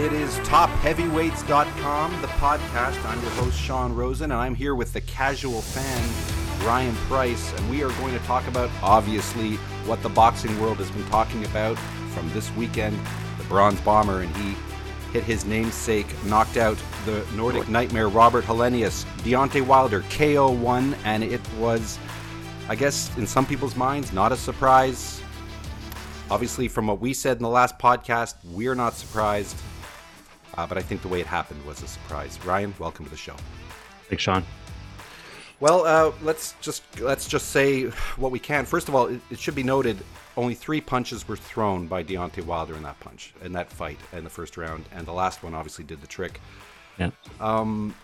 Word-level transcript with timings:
It 0.00 0.14
is 0.14 0.34
topheavyweights.com, 0.38 2.22
the 2.22 2.26
podcast. 2.28 3.04
I'm 3.04 3.20
your 3.20 3.30
host, 3.32 3.60
Sean 3.60 3.94
Rosen, 3.94 4.32
and 4.32 4.40
I'm 4.40 4.54
here 4.54 4.74
with 4.74 4.94
the 4.94 5.02
casual 5.02 5.60
fan, 5.60 6.66
Ryan 6.66 6.96
Price, 7.06 7.52
and 7.52 7.68
we 7.68 7.82
are 7.82 7.90
going 7.90 8.18
to 8.18 8.24
talk 8.24 8.48
about, 8.48 8.70
obviously, 8.82 9.56
what 9.84 10.02
the 10.02 10.08
boxing 10.08 10.58
world 10.58 10.78
has 10.78 10.90
been 10.90 11.04
talking 11.10 11.44
about 11.44 11.78
from 12.14 12.32
this 12.32 12.50
weekend. 12.52 12.98
The 13.36 13.44
Bronze 13.44 13.78
Bomber, 13.82 14.22
and 14.22 14.34
he 14.38 14.56
hit 15.12 15.22
his 15.22 15.44
namesake, 15.44 16.06
knocked 16.24 16.56
out 16.56 16.78
the 17.04 17.22
Nordic 17.34 17.68
Nightmare 17.68 18.08
Robert 18.08 18.46
Helenius, 18.46 19.04
Deontay 19.18 19.66
Wilder, 19.66 20.02
KO 20.08 20.50
1, 20.50 20.96
and 21.04 21.22
it 21.22 21.42
was, 21.58 21.98
I 22.70 22.74
guess, 22.74 23.14
in 23.18 23.26
some 23.26 23.44
people's 23.44 23.76
minds, 23.76 24.14
not 24.14 24.32
a 24.32 24.36
surprise. 24.38 25.20
Obviously, 26.30 26.68
from 26.68 26.86
what 26.86 27.00
we 27.00 27.12
said 27.12 27.36
in 27.36 27.42
the 27.42 27.50
last 27.50 27.78
podcast, 27.78 28.36
we're 28.54 28.74
not 28.74 28.94
surprised. 28.94 29.54
Uh, 30.56 30.66
but 30.66 30.78
I 30.78 30.82
think 30.82 31.02
the 31.02 31.08
way 31.08 31.20
it 31.20 31.26
happened 31.26 31.64
was 31.64 31.82
a 31.82 31.88
surprise. 31.88 32.38
Ryan, 32.44 32.74
welcome 32.78 33.04
to 33.04 33.10
the 33.10 33.16
show. 33.16 33.36
Thanks, 34.08 34.22
Sean. 34.22 34.44
Well, 35.60 35.84
uh, 35.84 36.12
let's 36.22 36.54
just 36.62 36.82
let's 37.00 37.28
just 37.28 37.50
say 37.50 37.84
what 38.16 38.30
we 38.32 38.38
can. 38.38 38.64
First 38.64 38.88
of 38.88 38.94
all, 38.94 39.06
it, 39.08 39.20
it, 39.30 39.38
should 39.38 39.54
be 39.54 39.62
noted 39.62 39.98
only 40.36 40.54
three 40.54 40.80
punches 40.80 41.28
were 41.28 41.36
thrown 41.36 41.86
by 41.86 42.02
Deontay 42.02 42.44
Wilder 42.46 42.74
in 42.74 42.82
that 42.82 42.98
punch 43.00 43.34
in 43.42 43.52
that 43.52 43.70
fight 43.70 43.98
in 44.14 44.24
the 44.24 44.30
first 44.30 44.56
round, 44.56 44.86
and 44.92 45.06
the 45.06 45.12
last 45.12 45.42
one 45.42 45.54
obviously 45.54 45.84
did 45.84 46.00
the 46.00 46.06
trick. 46.06 46.40
Yeah. 46.98 47.10
Um, 47.40 47.94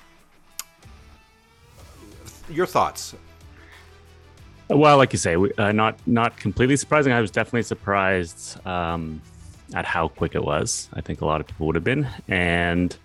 your 2.50 2.66
thoughts? 2.66 3.14
Well, 4.68 4.98
like 4.98 5.12
you 5.12 5.18
say, 5.18 5.36
uh, 5.36 5.72
not 5.72 5.98
not 6.06 6.36
completely 6.36 6.76
surprising. 6.76 7.12
I 7.12 7.20
was 7.22 7.30
definitely 7.30 7.62
surprised 7.62 8.64
um, 8.66 9.22
at 9.74 9.84
how 9.84 10.08
quick 10.08 10.34
it 10.34 10.44
was. 10.44 10.88
I 10.92 11.00
think 11.00 11.20
a 11.20 11.26
lot 11.26 11.40
of 11.40 11.46
people 11.46 11.66
would 11.66 11.74
have 11.74 11.84
been, 11.84 12.08
and 12.28 12.96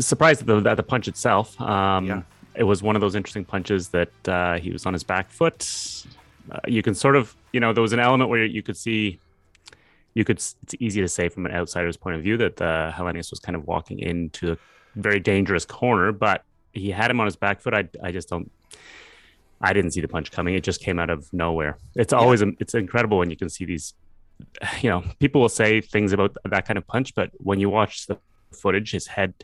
surprised 0.00 0.40
at 0.40 0.46
the, 0.46 0.70
at 0.70 0.76
the 0.76 0.82
punch 0.82 1.08
itself. 1.08 1.60
Um, 1.60 2.06
yeah. 2.06 2.22
It 2.54 2.64
was 2.64 2.82
one 2.82 2.94
of 2.94 3.00
those 3.00 3.14
interesting 3.14 3.44
punches 3.44 3.88
that 3.88 4.28
uh, 4.28 4.58
he 4.58 4.70
was 4.70 4.86
on 4.86 4.92
his 4.92 5.02
back 5.02 5.28
foot. 5.30 5.68
Uh, 6.50 6.60
you 6.66 6.82
can 6.82 6.94
sort 6.94 7.16
of, 7.16 7.34
you 7.52 7.60
know, 7.60 7.72
there 7.72 7.82
was 7.82 7.92
an 7.92 7.98
element 7.98 8.30
where 8.30 8.44
you 8.44 8.62
could 8.62 8.76
see, 8.76 9.18
you 10.14 10.24
could. 10.24 10.36
It's 10.36 10.74
easy 10.78 11.00
to 11.00 11.08
say 11.08 11.28
from 11.28 11.46
an 11.46 11.52
outsider's 11.52 11.96
point 11.96 12.16
of 12.16 12.22
view 12.22 12.36
that 12.36 12.60
uh, 12.60 12.92
Helenius 12.92 13.30
was 13.30 13.40
kind 13.40 13.56
of 13.56 13.66
walking 13.66 13.98
into 13.98 14.52
a 14.52 14.58
very 14.94 15.18
dangerous 15.18 15.64
corner, 15.64 16.12
but 16.12 16.44
he 16.72 16.90
had 16.90 17.10
him 17.10 17.18
on 17.18 17.26
his 17.26 17.34
back 17.34 17.60
foot. 17.60 17.74
I, 17.74 17.88
I 18.02 18.12
just 18.12 18.28
don't. 18.28 18.50
I 19.60 19.72
didn't 19.72 19.92
see 19.92 20.00
the 20.00 20.08
punch 20.08 20.30
coming. 20.30 20.54
It 20.54 20.62
just 20.62 20.80
came 20.80 20.98
out 20.98 21.10
of 21.10 21.32
nowhere. 21.32 21.78
It's 21.96 22.12
always 22.12 22.42
yeah. 22.42 22.50
it's 22.60 22.74
incredible 22.74 23.18
when 23.18 23.30
you 23.30 23.36
can 23.36 23.48
see 23.48 23.64
these 23.64 23.94
you 24.80 24.90
know, 24.90 25.04
people 25.18 25.40
will 25.40 25.48
say 25.48 25.80
things 25.80 26.12
about 26.12 26.36
that 26.44 26.66
kind 26.66 26.78
of 26.78 26.86
punch, 26.86 27.14
but 27.14 27.30
when 27.38 27.60
you 27.60 27.70
watch 27.70 28.06
the 28.06 28.18
footage, 28.52 28.90
his 28.90 29.06
head, 29.06 29.34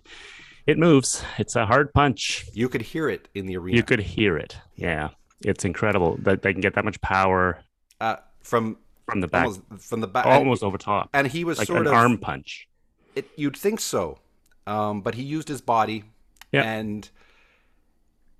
it 0.67 0.79
moves. 0.79 1.23
It's 1.39 1.57
a 1.57 1.67
hard 1.67 1.93
punch. 1.93 2.47
You 2.53 2.69
could 2.69 2.83
hear 2.83 3.09
it 3.09 3.29
in 3.35 3.47
the 3.47 3.57
arena. 3.57 3.77
You 3.77 3.83
could 3.83 4.01
hear 4.01 4.37
it. 4.37 4.57
Yeah, 4.77 5.11
it's 5.41 5.65
incredible 5.65 6.17
that 6.23 6.43
they 6.43 6.53
can 6.53 6.61
get 6.61 6.75
that 6.75 6.85
much 6.85 7.01
power 7.01 7.63
uh, 8.01 8.17
from 8.43 8.77
from 9.07 9.21
the 9.21 9.29
back, 9.29 9.47
almost, 9.47 9.63
from 9.81 10.01
the 10.01 10.07
back, 10.07 10.27
almost 10.27 10.63
over 10.63 10.79
top. 10.79 11.11
And 11.13 11.27
he 11.27 11.45
was 11.45 11.59
like 11.59 11.67
sort 11.67 11.81
an 11.83 11.87
of 11.89 11.93
arm 11.93 12.19
punch. 12.19 12.69
It, 13.17 13.29
you'd 13.37 13.57
think 13.57 13.81
so, 13.81 14.19
um, 14.67 15.01
but 15.01 15.15
he 15.15 15.23
used 15.23 15.49
his 15.49 15.61
body, 15.61 16.05
yeah. 16.53 16.63
and 16.63 17.09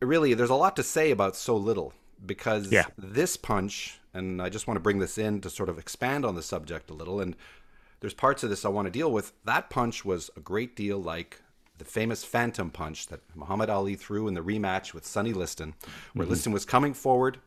really, 0.01 0.35
there's 0.35 0.51
a 0.51 0.55
lot 0.55 0.77
to 0.77 0.83
say 0.83 1.11
about 1.11 1.37
so 1.37 1.57
little 1.57 1.93
because 2.25 2.71
yeah. 2.71 2.85
this 2.99 3.37
punch 3.37 4.00
and 4.13 4.43
I 4.43 4.49
just 4.49 4.67
want 4.67 4.77
to 4.77 4.83
bring 4.83 4.99
this 4.99 5.19
in 5.19 5.41
to 5.43 5.51
sort 5.51 5.69
of 5.69 5.79
expand 5.79 6.25
on 6.25 6.35
the 6.35 6.43
subject 6.43 6.91
a 6.91 6.95
little. 6.95 7.21
And 7.21 7.37
there's 8.01 8.15
parts 8.15 8.43
of 8.43 8.51
this 8.51 8.65
I 8.65 8.69
want 8.69 8.87
to 8.87 8.91
deal 8.91 9.13
with. 9.13 9.33
That 9.45 9.71
punch 9.71 10.05
was 10.05 10.31
a 10.37 10.41
great 10.41 10.75
deal 10.75 10.99
like 10.99 11.41
the 11.79 11.85
famous 11.85 12.25
phantom 12.25 12.71
punch 12.71 13.07
that 13.07 13.21
Muhammad 13.35 13.71
Ali 13.71 13.95
threw 13.95 14.29
in 14.29 14.35
the 14.35 14.43
rematch 14.43 14.93
with 14.93 15.07
Sonny 15.07 15.33
Liston, 15.33 15.75
where 16.13 16.25
mm-hmm. 16.25 16.33
Liston 16.33 16.53
was 16.53 16.65
coming 16.65 16.93
forward, 16.93 17.39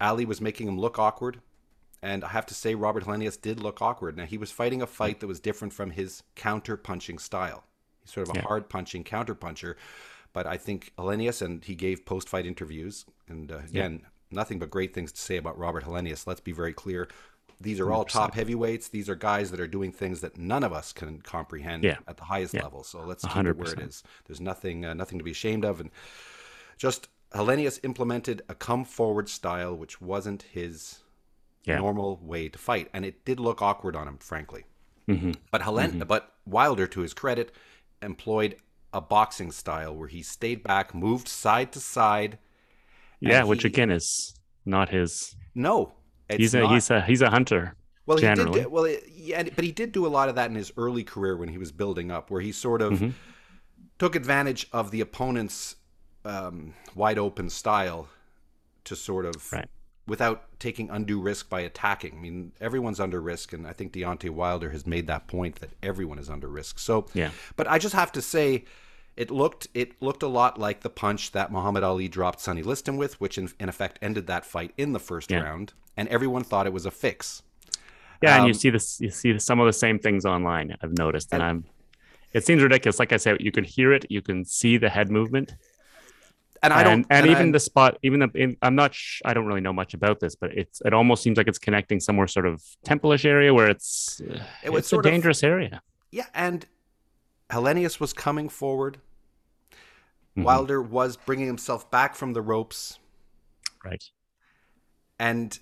Ali 0.00 0.24
was 0.24 0.40
making 0.40 0.68
him 0.68 0.78
look 0.78 0.98
awkward. 0.98 1.40
And 2.04 2.24
I 2.24 2.28
have 2.28 2.46
to 2.46 2.54
say, 2.54 2.74
Robert 2.74 3.04
Helenius 3.04 3.40
did 3.40 3.62
look 3.62 3.80
awkward. 3.80 4.16
Now, 4.16 4.24
he 4.24 4.36
was 4.36 4.50
fighting 4.50 4.82
a 4.82 4.88
fight 4.88 5.20
that 5.20 5.28
was 5.28 5.38
different 5.38 5.72
from 5.72 5.90
his 5.90 6.24
counter 6.34 6.76
punching 6.76 7.18
style. 7.18 7.62
He's 8.00 8.12
sort 8.12 8.28
of 8.28 8.34
a 8.34 8.38
yeah. 8.40 8.44
hard 8.44 8.68
punching 8.68 9.04
counter 9.04 9.36
puncher. 9.36 9.76
But 10.32 10.46
I 10.48 10.56
think 10.56 10.92
Helenius, 10.98 11.42
and 11.42 11.64
he 11.64 11.76
gave 11.76 12.04
post 12.04 12.28
fight 12.28 12.44
interviews, 12.44 13.04
and 13.28 13.52
uh, 13.52 13.58
again, 13.58 14.00
yeah 14.02 14.08
nothing 14.32 14.58
but 14.58 14.70
great 14.70 14.94
things 14.94 15.12
to 15.12 15.20
say 15.20 15.36
about 15.36 15.58
Robert 15.58 15.84
Helenius. 15.84 16.26
Let's 16.26 16.40
be 16.40 16.52
very 16.52 16.72
clear. 16.72 17.08
These 17.60 17.78
are 17.80 17.92
all 17.92 18.04
100%. 18.04 18.08
top 18.08 18.34
heavyweights. 18.34 18.88
These 18.88 19.08
are 19.08 19.14
guys 19.14 19.50
that 19.52 19.60
are 19.60 19.68
doing 19.68 19.92
things 19.92 20.20
that 20.20 20.36
none 20.36 20.64
of 20.64 20.72
us 20.72 20.92
can 20.92 21.20
comprehend 21.20 21.84
yeah. 21.84 21.98
at 22.08 22.16
the 22.16 22.24
highest 22.24 22.54
yeah. 22.54 22.62
level. 22.62 22.82
So 22.82 23.02
let's 23.04 23.22
keep 23.22 23.32
100%. 23.32 23.50
it 23.50 23.56
where 23.56 23.72
it 23.72 23.80
is. 23.80 24.02
There's 24.26 24.40
nothing, 24.40 24.84
uh, 24.84 24.94
nothing 24.94 25.18
to 25.18 25.24
be 25.24 25.30
ashamed 25.30 25.64
of, 25.64 25.80
and 25.80 25.90
just 26.76 27.08
Helenius 27.32 27.78
implemented 27.82 28.42
a 28.48 28.54
come 28.54 28.84
forward 28.84 29.28
style 29.28 29.74
which 29.76 30.00
wasn't 30.00 30.42
his 30.42 30.98
yeah. 31.64 31.78
normal 31.78 32.18
way 32.22 32.48
to 32.48 32.58
fight, 32.58 32.88
and 32.92 33.04
it 33.04 33.24
did 33.24 33.38
look 33.38 33.62
awkward 33.62 33.96
on 33.96 34.08
him, 34.08 34.18
frankly. 34.18 34.64
Mm-hmm. 35.08 35.32
But 35.50 35.62
Helen, 35.62 35.90
mm-hmm. 35.92 36.02
but 36.02 36.34
Wilder, 36.46 36.86
to 36.88 37.00
his 37.00 37.14
credit, 37.14 37.52
employed 38.00 38.56
a 38.92 39.00
boxing 39.00 39.50
style 39.52 39.94
where 39.94 40.08
he 40.08 40.22
stayed 40.22 40.62
back, 40.62 40.94
moved 40.94 41.28
side 41.28 41.72
to 41.72 41.80
side, 41.80 42.38
yeah, 43.30 43.42
he, 43.42 43.48
which 43.48 43.64
again 43.64 43.90
is 43.90 44.34
not 44.64 44.88
his. 44.88 45.34
No, 45.54 45.92
he's 46.28 46.54
a 46.54 46.60
not. 46.60 46.72
he's 46.72 46.90
a 46.90 47.00
he's 47.02 47.22
a 47.22 47.30
hunter. 47.30 47.76
Well, 48.06 48.18
generally. 48.18 48.58
he 48.58 48.64
did. 48.64 48.72
Well, 48.72 48.88
yeah, 49.14 49.42
but 49.44 49.64
he 49.64 49.72
did 49.72 49.92
do 49.92 50.06
a 50.06 50.08
lot 50.08 50.28
of 50.28 50.34
that 50.34 50.50
in 50.50 50.56
his 50.56 50.72
early 50.76 51.04
career 51.04 51.36
when 51.36 51.48
he 51.48 51.58
was 51.58 51.70
building 51.70 52.10
up, 52.10 52.30
where 52.30 52.40
he 52.40 52.50
sort 52.50 52.82
of 52.82 52.94
mm-hmm. 52.94 53.10
took 53.98 54.16
advantage 54.16 54.66
of 54.72 54.90
the 54.90 55.00
opponent's 55.00 55.76
um, 56.24 56.74
wide 56.94 57.18
open 57.18 57.48
style 57.48 58.08
to 58.84 58.96
sort 58.96 59.24
of 59.24 59.52
right. 59.52 59.68
without 60.06 60.58
taking 60.58 60.90
undue 60.90 61.20
risk 61.20 61.48
by 61.48 61.60
attacking. 61.60 62.14
I 62.16 62.20
mean, 62.20 62.52
everyone's 62.60 62.98
under 62.98 63.20
risk, 63.20 63.52
and 63.52 63.66
I 63.66 63.72
think 63.72 63.92
Deontay 63.92 64.30
Wilder 64.30 64.70
has 64.70 64.86
made 64.86 65.06
that 65.06 65.28
point 65.28 65.56
that 65.56 65.70
everyone 65.82 66.18
is 66.18 66.28
under 66.28 66.48
risk. 66.48 66.78
So, 66.78 67.06
yeah. 67.14 67.30
But 67.56 67.68
I 67.68 67.78
just 67.78 67.94
have 67.94 68.10
to 68.12 68.22
say, 68.22 68.64
it 69.16 69.30
looked 69.30 69.68
it 69.74 70.00
looked 70.00 70.22
a 70.22 70.28
lot 70.28 70.58
like 70.58 70.80
the 70.80 70.90
punch 70.90 71.32
that 71.32 71.52
Muhammad 71.52 71.82
Ali 71.82 72.08
dropped 72.08 72.40
Sonny 72.40 72.62
Liston 72.62 72.96
with, 72.96 73.20
which 73.20 73.38
in, 73.38 73.50
in 73.60 73.68
effect 73.68 73.98
ended 74.02 74.26
that 74.26 74.44
fight 74.44 74.72
in 74.76 74.92
the 74.92 75.00
first 75.00 75.30
yeah. 75.30 75.40
round, 75.40 75.74
and 75.96 76.08
everyone 76.08 76.44
thought 76.44 76.66
it 76.66 76.72
was 76.72 76.86
a 76.86 76.90
fix. 76.90 77.42
Yeah, 78.22 78.34
um, 78.34 78.38
and 78.38 78.46
you 78.48 78.52
um, 78.52 78.58
see 78.58 78.70
this, 78.70 79.00
you 79.00 79.10
see 79.10 79.38
some 79.38 79.60
of 79.60 79.66
the 79.66 79.72
same 79.72 79.98
things 79.98 80.24
online. 80.24 80.76
I've 80.82 80.96
noticed, 80.96 81.32
and, 81.32 81.42
and 81.42 81.50
I'm. 81.50 81.64
It 82.32 82.46
seems 82.46 82.62
ridiculous. 82.62 82.98
Like 82.98 83.12
I 83.12 83.18
said, 83.18 83.36
you 83.40 83.52
can 83.52 83.64
hear 83.64 83.92
it, 83.92 84.06
you 84.08 84.22
can 84.22 84.44
see 84.46 84.78
the 84.78 84.88
head 84.88 85.10
movement, 85.10 85.54
and 86.62 86.72
I 86.72 86.82
don't, 86.82 86.92
and, 86.92 87.06
and, 87.10 87.26
and 87.26 87.30
even 87.30 87.48
I, 87.48 87.52
the 87.52 87.60
spot, 87.60 87.98
even 88.02 88.20
the, 88.20 88.30
in, 88.34 88.56
I'm 88.62 88.74
not, 88.74 88.94
sh- 88.94 89.20
I 89.24 89.34
don't 89.34 89.46
really 89.46 89.60
know 89.60 89.72
much 89.72 89.92
about 89.92 90.20
this, 90.20 90.34
but 90.36 90.56
it's, 90.56 90.80
it 90.82 90.94
almost 90.94 91.22
seems 91.22 91.36
like 91.36 91.48
it's 91.48 91.58
connecting 91.58 92.00
somewhere 92.00 92.26
sort 92.28 92.46
of 92.46 92.62
temple-ish 92.84 93.24
area 93.24 93.52
where 93.52 93.68
it's, 93.68 94.20
it 94.62 94.70
it's 94.70 94.92
a 94.92 95.02
dangerous 95.02 95.42
of, 95.42 95.48
area. 95.48 95.82
Yeah, 96.12 96.26
and 96.34 96.64
Helenius 97.52 98.00
was 98.00 98.12
coming 98.12 98.48
forward. 98.48 98.98
Mm-hmm. 100.32 100.44
Wilder 100.44 100.80
was 100.80 101.16
bringing 101.16 101.46
himself 101.46 101.90
back 101.90 102.14
from 102.14 102.32
the 102.32 102.40
ropes. 102.40 102.98
Right. 103.84 104.02
And 105.18 105.58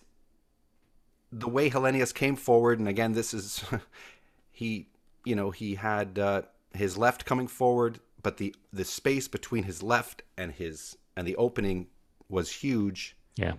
the 1.32 1.48
way 1.48 1.68
Helenius 1.68 2.14
came 2.14 2.36
forward, 2.36 2.78
and 2.78 2.88
again, 2.88 3.12
this 3.12 3.34
is 3.34 3.64
he, 4.52 4.88
you 5.24 5.34
know, 5.34 5.50
he 5.50 5.74
had 5.74 6.18
uh, 6.18 6.42
his 6.72 6.96
left 6.96 7.24
coming 7.24 7.48
forward, 7.48 7.98
but 8.22 8.36
the 8.36 8.54
the 8.72 8.84
space 8.84 9.26
between 9.26 9.64
his 9.64 9.82
left 9.82 10.22
and 10.38 10.52
his 10.52 10.96
and 11.16 11.26
the 11.26 11.36
opening 11.36 11.88
was 12.28 12.52
huge. 12.52 13.16
Yeah. 13.36 13.54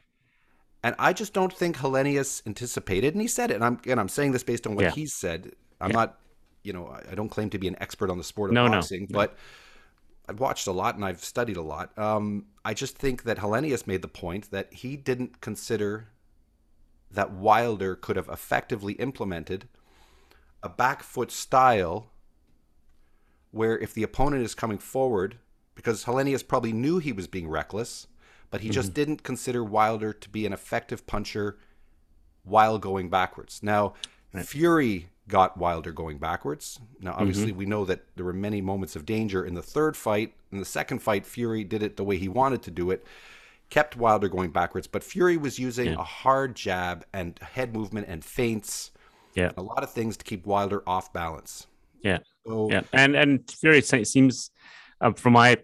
And 0.83 0.95
I 0.97 1.13
just 1.13 1.33
don't 1.33 1.53
think 1.53 1.77
Helenius 1.77 2.41
anticipated, 2.47 3.13
and 3.13 3.21
he 3.21 3.27
said 3.27 3.51
it. 3.51 3.55
And 3.55 3.63
I'm 3.63 3.81
and 3.85 3.99
I'm 3.99 4.09
saying 4.09 4.31
this 4.31 4.43
based 4.43 4.65
on 4.65 4.75
what 4.75 4.97
yeah. 4.97 5.05
said. 5.05 5.51
I'm 5.79 5.91
yeah. 5.91 5.97
not 5.97 6.19
you 6.63 6.73
know, 6.73 6.95
I 7.09 7.15
don't 7.15 7.29
claim 7.29 7.49
to 7.51 7.57
be 7.57 7.67
an 7.67 7.75
expert 7.79 8.09
on 8.09 8.17
the 8.17 8.23
sport 8.23 8.51
of 8.51 8.53
no, 8.55 8.69
boxing, 8.69 9.07
no, 9.09 9.17
but 9.17 9.37
I've 10.27 10.39
watched 10.39 10.67
a 10.67 10.71
lot 10.71 10.95
and 10.95 11.03
I've 11.03 11.23
studied 11.23 11.57
a 11.57 11.61
lot. 11.61 11.97
Um, 11.97 12.45
I 12.63 12.73
just 12.73 12.97
think 12.97 13.23
that 13.23 13.37
Helenius 13.37 13.87
made 13.87 14.01
the 14.01 14.07
point 14.07 14.51
that 14.51 14.73
he 14.73 14.95
didn't 14.95 15.41
consider 15.41 16.07
that 17.09 17.31
Wilder 17.31 17.95
could 17.95 18.15
have 18.15 18.29
effectively 18.29 18.93
implemented 18.93 19.67
a 20.63 20.69
back 20.69 21.03
foot 21.03 21.31
style 21.31 22.11
where 23.51 23.77
if 23.79 23.93
the 23.93 24.03
opponent 24.03 24.43
is 24.43 24.55
coming 24.55 24.77
forward, 24.77 25.37
because 25.75 26.05
Helenius 26.05 26.47
probably 26.47 26.71
knew 26.71 26.99
he 26.99 27.11
was 27.11 27.27
being 27.27 27.49
reckless, 27.49 28.07
but 28.49 28.61
he 28.61 28.67
mm-hmm. 28.67 28.73
just 28.73 28.93
didn't 28.93 29.23
consider 29.23 29.63
Wilder 29.63 30.13
to 30.13 30.29
be 30.29 30.45
an 30.45 30.53
effective 30.53 31.05
puncher 31.05 31.57
while 32.43 32.77
going 32.77 33.09
backwards. 33.09 33.61
Now, 33.61 33.93
right. 34.33 34.45
Fury 34.45 35.09
got 35.31 35.57
Wilder 35.57 35.91
going 35.91 36.17
backwards. 36.19 36.79
Now, 36.99 37.15
obviously, 37.17 37.47
mm-hmm. 37.47 37.57
we 37.57 37.65
know 37.65 37.85
that 37.85 38.01
there 38.15 38.25
were 38.25 38.33
many 38.33 38.61
moments 38.61 38.95
of 38.95 39.05
danger 39.05 39.45
in 39.45 39.55
the 39.55 39.61
third 39.61 39.97
fight. 39.97 40.33
In 40.51 40.59
the 40.59 40.65
second 40.65 40.99
fight, 40.99 41.25
Fury 41.25 41.63
did 41.63 41.81
it 41.81 41.95
the 41.95 42.03
way 42.03 42.17
he 42.17 42.27
wanted 42.27 42.61
to 42.63 42.71
do 42.71 42.91
it, 42.91 43.05
kept 43.69 43.95
Wilder 43.95 44.27
going 44.27 44.51
backwards. 44.51 44.85
But 44.85 45.03
Fury 45.03 45.37
was 45.37 45.57
using 45.57 45.87
yeah. 45.87 45.93
a 45.93 46.03
hard 46.03 46.55
jab 46.55 47.05
and 47.13 47.39
head 47.39 47.73
movement 47.73 48.07
and 48.09 48.23
feints, 48.23 48.91
yeah, 49.33 49.51
a 49.55 49.61
lot 49.61 49.81
of 49.81 49.91
things 49.91 50.17
to 50.17 50.25
keep 50.25 50.45
Wilder 50.45 50.83
off 50.85 51.11
balance. 51.13 51.67
Yeah. 52.03 52.19
So, 52.45 52.69
Yeah, 52.69 52.81
and 52.91 53.15
and 53.15 53.49
Fury 53.49 53.81
seems, 53.81 54.51
uh, 54.99 55.13
from 55.13 55.33
my 55.33 55.57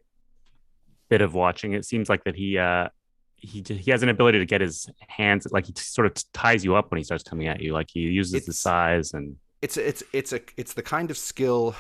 bit 1.09 1.21
of 1.21 1.33
watching, 1.33 1.73
it 1.73 1.85
seems 1.85 2.09
like 2.09 2.23
that 2.23 2.35
he 2.35 2.57
uh 2.57 2.87
he 3.35 3.63
he 3.67 3.91
has 3.91 4.01
an 4.01 4.09
ability 4.09 4.39
to 4.39 4.45
get 4.45 4.61
his 4.61 4.89
hands 5.07 5.45
like 5.51 5.65
he 5.65 5.73
sort 5.75 6.07
of 6.07 6.31
ties 6.31 6.63
you 6.63 6.75
up 6.75 6.89
when 6.89 6.97
he 6.97 7.03
starts 7.03 7.23
coming 7.23 7.47
at 7.47 7.61
you. 7.61 7.73
Like 7.73 7.89
he 7.91 7.99
uses 7.99 8.45
the 8.45 8.53
size 8.53 9.13
and 9.13 9.35
it's 9.61 9.77
it's 9.77 10.03
it's 10.13 10.33
a 10.33 10.41
it's 10.55 10.73
the 10.73 10.83
kind 10.83 11.11
of 11.11 11.17
skill 11.17 11.75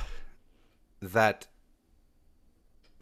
that 1.01 1.47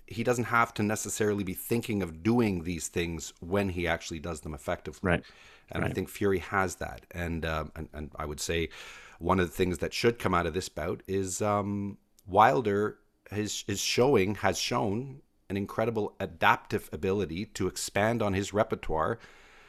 he 0.07 0.23
doesn't 0.23 0.45
have 0.45 0.73
to 0.75 0.83
necessarily 0.83 1.43
be 1.43 1.53
thinking 1.53 2.03
of 2.03 2.21
doing 2.21 2.63
these 2.63 2.87
things 2.87 3.33
when 3.39 3.69
he 3.69 3.87
actually 3.87 4.19
does 4.19 4.41
them 4.41 4.53
effectively. 4.53 4.99
Right. 5.01 5.23
And 5.71 5.83
I 5.83 5.89
think 5.89 6.09
Fury 6.09 6.37
has 6.39 6.75
that. 6.75 7.07
And, 7.09 7.43
um, 7.43 7.71
and 7.75 7.89
and 7.91 8.11
I 8.15 8.25
would 8.25 8.39
say 8.39 8.69
one 9.17 9.39
of 9.39 9.47
the 9.47 9.55
things 9.55 9.79
that 9.79 9.93
should 9.93 10.19
come 10.19 10.33
out 10.35 10.45
of 10.45 10.53
this 10.53 10.69
bout 10.69 11.01
is 11.07 11.41
um, 11.41 11.97
Wilder 12.27 12.99
his 13.31 13.63
is 13.67 13.79
showing 13.79 14.35
has 14.35 14.59
shown 14.59 15.21
an 15.49 15.57
incredible 15.57 16.15
adaptive 16.19 16.89
ability 16.91 17.45
to 17.45 17.67
expand 17.67 18.21
on 18.21 18.33
his 18.33 18.53
repertoire, 18.53 19.19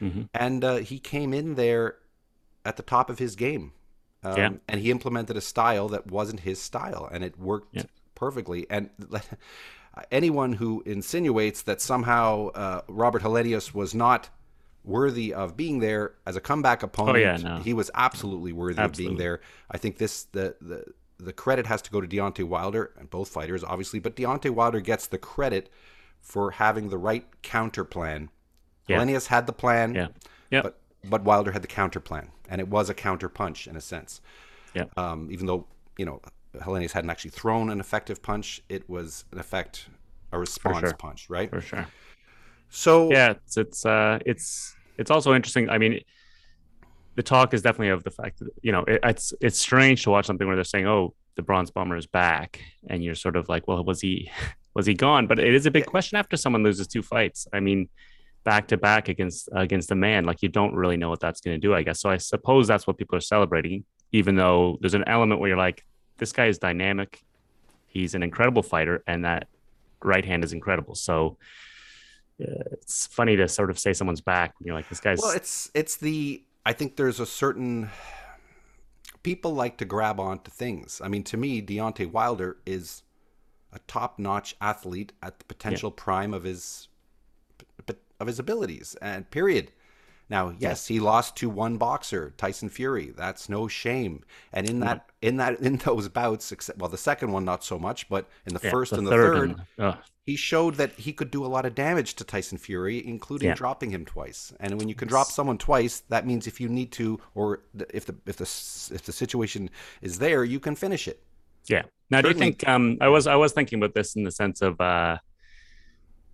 Mhm. 0.01 0.29
and 0.33 0.63
uh, 0.63 0.75
he 0.77 0.99
came 0.99 1.33
in 1.33 1.55
there 1.55 1.97
at 2.65 2.77
the 2.77 2.83
top 2.83 3.09
of 3.09 3.17
his 3.19 3.35
game. 3.35 3.71
Um, 4.23 4.37
Yeah. 4.37 4.49
And 4.67 4.81
he 4.81 4.91
implemented 4.91 5.37
a 5.37 5.41
style 5.41 5.87
that 5.89 6.07
wasn't 6.11 6.41
his 6.41 6.59
style, 6.61 7.07
and 7.11 7.23
it 7.23 7.37
worked 7.39 7.75
Yeah. 7.75 7.83
perfectly. 8.15 8.65
And 8.69 8.89
anyone 10.11 10.53
who 10.53 10.81
insinuates 10.85 11.63
that 11.63 11.81
somehow 11.81 12.47
uh, 12.49 12.81
Robert 12.87 13.21
Helenius 13.23 13.73
was 13.73 13.95
not 13.95 14.29
worthy 14.83 15.33
of 15.33 15.57
being 15.57 15.79
there 15.79 16.13
as 16.25 16.35
a 16.35 16.41
comeback 16.41 16.81
opponent, 16.83 17.17
Oh, 17.17 17.19
yeah, 17.19 17.37
no. 17.37 17.57
he 17.61 17.73
was 17.73 17.91
absolutely 17.93 18.53
worthy 18.53 18.81
of 18.81 18.93
being 18.93 19.17
there. 19.17 19.41
I 19.69 19.77
think 19.77 19.97
this 19.97 20.23
the 20.25 20.55
the 20.61 20.85
the 21.19 21.33
credit 21.33 21.65
has 21.65 21.81
to 21.81 21.89
go 21.91 21.99
to 21.99 22.07
Deontay 22.07 22.43
Wilder 22.43 22.91
and 22.99 23.09
both 23.09 23.29
fighters, 23.29 23.63
obviously, 23.63 23.99
but 23.99 24.15
Deontay 24.15 24.51
Wilder 24.51 24.79
gets 24.79 25.07
the 25.07 25.17
credit 25.17 25.67
for 26.21 26.51
having 26.51 26.89
the 26.89 26.97
right 26.97 27.25
counter 27.41 27.83
plan. 27.83 28.29
Yeah. 28.87 28.99
Helenius 28.99 29.27
had 29.27 29.47
the 29.47 29.51
plan, 29.53 29.95
yeah, 29.95 30.07
yeah, 30.51 30.61
but 30.61 30.79
but 31.05 31.23
Wilder 31.23 31.51
had 31.51 31.61
the 31.61 31.67
counter 31.67 31.99
plan, 31.99 32.29
and 32.49 32.61
it 32.61 32.67
was 32.67 32.89
a 32.89 32.93
counter 32.93 33.29
punch 33.29 33.67
in 33.67 33.75
a 33.75 33.81
sense. 33.81 34.21
Yeah. 34.73 34.85
Um, 34.95 35.29
even 35.31 35.47
though 35.47 35.65
you 35.97 36.05
know 36.05 36.21
Helenius 36.55 36.91
hadn't 36.91 37.09
actually 37.09 37.31
thrown 37.31 37.69
an 37.69 37.79
effective 37.79 38.21
punch, 38.21 38.61
it 38.69 38.89
was 38.89 39.25
an 39.31 39.39
effect, 39.39 39.87
a 40.31 40.39
response 40.39 40.79
sure. 40.79 40.93
punch, 40.93 41.29
right? 41.29 41.49
for 41.49 41.61
sure. 41.61 41.87
So 42.69 43.09
yeah 43.11 43.31
it's 43.31 43.57
it's 43.57 43.85
uh 43.85 44.19
it's 44.25 44.75
it's 44.97 45.11
also 45.11 45.33
interesting 45.33 45.69
i 45.69 45.77
mean 45.77 46.01
the 47.15 47.23
talk 47.23 47.53
is 47.53 47.61
definitely 47.61 47.89
of 47.89 48.03
the 48.03 48.11
fact 48.11 48.39
that 48.39 48.49
you 48.61 48.71
know 48.71 48.83
it, 48.83 48.99
it's 49.03 49.33
it's 49.41 49.59
strange 49.59 50.03
to 50.03 50.09
watch 50.09 50.25
something 50.25 50.47
where 50.47 50.55
they're 50.55 50.63
saying 50.63 50.87
oh 50.87 51.13
the 51.35 51.41
bronze 51.41 51.71
bomber 51.71 51.95
is 51.95 52.07
back 52.07 52.61
and 52.89 53.03
you're 53.03 53.15
sort 53.15 53.35
of 53.35 53.47
like 53.49 53.67
well 53.67 53.83
was 53.83 54.01
he 54.01 54.29
was 54.73 54.85
he 54.85 54.93
gone 54.93 55.27
but 55.27 55.39
it 55.39 55.53
is 55.53 55.65
a 55.65 55.71
big 55.71 55.85
question 55.85 56.17
after 56.17 56.37
someone 56.37 56.63
loses 56.63 56.87
two 56.87 57.01
fights 57.01 57.47
i 57.53 57.59
mean 57.59 57.89
back 58.51 58.63
to 58.69 58.77
back 58.77 59.09
against 59.09 59.49
against 59.51 59.91
a 59.91 59.95
man 59.95 60.23
like 60.23 60.41
you 60.41 60.49
don't 60.59 60.73
really 60.73 60.97
know 60.97 61.09
what 61.09 61.19
that's 61.19 61.41
going 61.41 61.59
to 61.59 61.67
do 61.67 61.73
i 61.73 61.81
guess. 61.83 61.99
So 61.99 62.09
i 62.09 62.17
suppose 62.17 62.63
that's 62.67 62.87
what 62.87 62.97
people 62.97 63.17
are 63.17 63.27
celebrating 63.35 63.83
even 64.11 64.35
though 64.35 64.77
there's 64.79 64.93
an 64.93 65.03
element 65.15 65.39
where 65.39 65.49
you're 65.49 65.57
like 65.69 65.85
this 66.17 66.31
guy 66.31 66.45
is 66.45 66.57
dynamic 66.57 67.21
he's 67.97 68.15
an 68.15 68.23
incredible 68.23 68.63
fighter 68.63 69.03
and 69.07 69.25
that 69.25 69.47
right 70.03 70.25
hand 70.25 70.43
is 70.43 70.53
incredible. 70.53 70.95
So 70.95 71.37
uh, 72.41 72.69
it's 72.71 73.07
funny 73.07 73.35
to 73.35 73.47
sort 73.47 73.69
of 73.69 73.79
say 73.79 73.93
someone's 73.93 74.21
back 74.21 74.53
when 74.59 74.67
you're 74.67 74.75
like 74.75 74.89
this 74.89 74.99
guy's 74.99 75.19
Well, 75.19 75.31
it's 75.31 75.71
it's 75.73 75.97
the 75.97 76.43
I 76.65 76.73
think 76.73 76.95
there's 76.95 77.19
a 77.19 77.25
certain 77.25 77.89
people 79.23 79.53
like 79.53 79.77
to 79.77 79.85
grab 79.85 80.19
onto 80.19 80.51
things. 80.51 81.01
I 81.03 81.07
mean, 81.07 81.23
to 81.25 81.37
me, 81.37 81.61
Deontay 81.61 82.11
Wilder 82.11 82.57
is 82.65 83.03
a 83.73 83.79
top-notch 83.87 84.55
athlete 84.61 85.11
at 85.21 85.39
the 85.39 85.45
potential 85.45 85.91
prime 85.91 86.33
of 86.33 86.43
his 86.43 86.87
of 88.19 88.27
his 88.27 88.39
abilities, 88.39 88.95
and 89.01 89.29
period. 89.31 89.71
Now, 90.29 90.53
yes, 90.59 90.87
he 90.87 90.99
lost 90.99 91.37
to 91.37 91.49
one 91.49 91.77
boxer, 91.77 92.33
Tyson 92.35 92.67
Fury. 92.67 93.13
That's 93.15 93.47
no 93.47 93.69
shame. 93.69 94.25
And 94.51 94.69
in 94.69 94.81
that, 94.81 95.09
in 95.21 95.37
that, 95.37 95.59
in 95.61 95.77
those 95.77 96.09
bouts, 96.09 96.51
except 96.51 96.79
well, 96.79 96.89
the 96.89 96.97
second 96.97 97.31
one 97.31 97.45
not 97.45 97.63
so 97.63 97.79
much, 97.79 98.09
but 98.09 98.27
in 98.45 98.53
the 98.53 98.59
yeah, 98.61 98.69
first 98.71 98.91
and 98.91 99.07
the 99.07 99.11
third, 99.11 99.37
and- 99.51 99.61
ugh, 99.79 99.97
he 100.25 100.35
showed 100.35 100.75
that 100.75 100.91
he 100.99 101.13
could 101.13 101.31
do 101.31 101.45
a 101.45 101.47
lot 101.47 101.65
of 101.65 101.73
damage 101.75 102.15
to 102.15 102.25
Tyson 102.25 102.57
Fury, 102.57 103.05
including 103.07 103.47
Yeah. 103.47 103.55
dropping 103.55 103.91
him 103.91 104.03
twice. 104.03 104.51
And 104.59 104.77
when 104.77 104.89
you 104.89 104.95
can 104.95 105.07
drop 105.07 105.27
someone 105.27 105.57
twice, 105.57 106.01
that 106.09 106.27
means 106.27 106.45
if 106.47 106.59
you 106.59 106.67
need 106.67 106.91
to, 106.93 107.21
or 107.33 107.61
if 107.93 108.05
the 108.05 108.17
if 108.25 108.35
the 108.35 108.43
if 108.93 109.03
the 109.03 109.13
situation 109.13 109.69
is 110.01 110.19
there, 110.19 110.43
you 110.43 110.59
can 110.59 110.75
finish 110.75 111.07
it. 111.07 111.23
yeah 111.69 111.83
now 112.09 112.21
do 112.21 112.29
you 112.29 112.33
think 112.33 112.65
um 112.67 112.97
i 113.01 113.09
was 113.09 113.27
i 113.27 113.35
was 113.35 113.51
thinking 113.51 113.77
about 113.79 113.93
this 113.93 114.15
in 114.15 114.23
the 114.23 114.31
sense 114.31 114.61
of 114.61 114.79
uh 114.79 115.17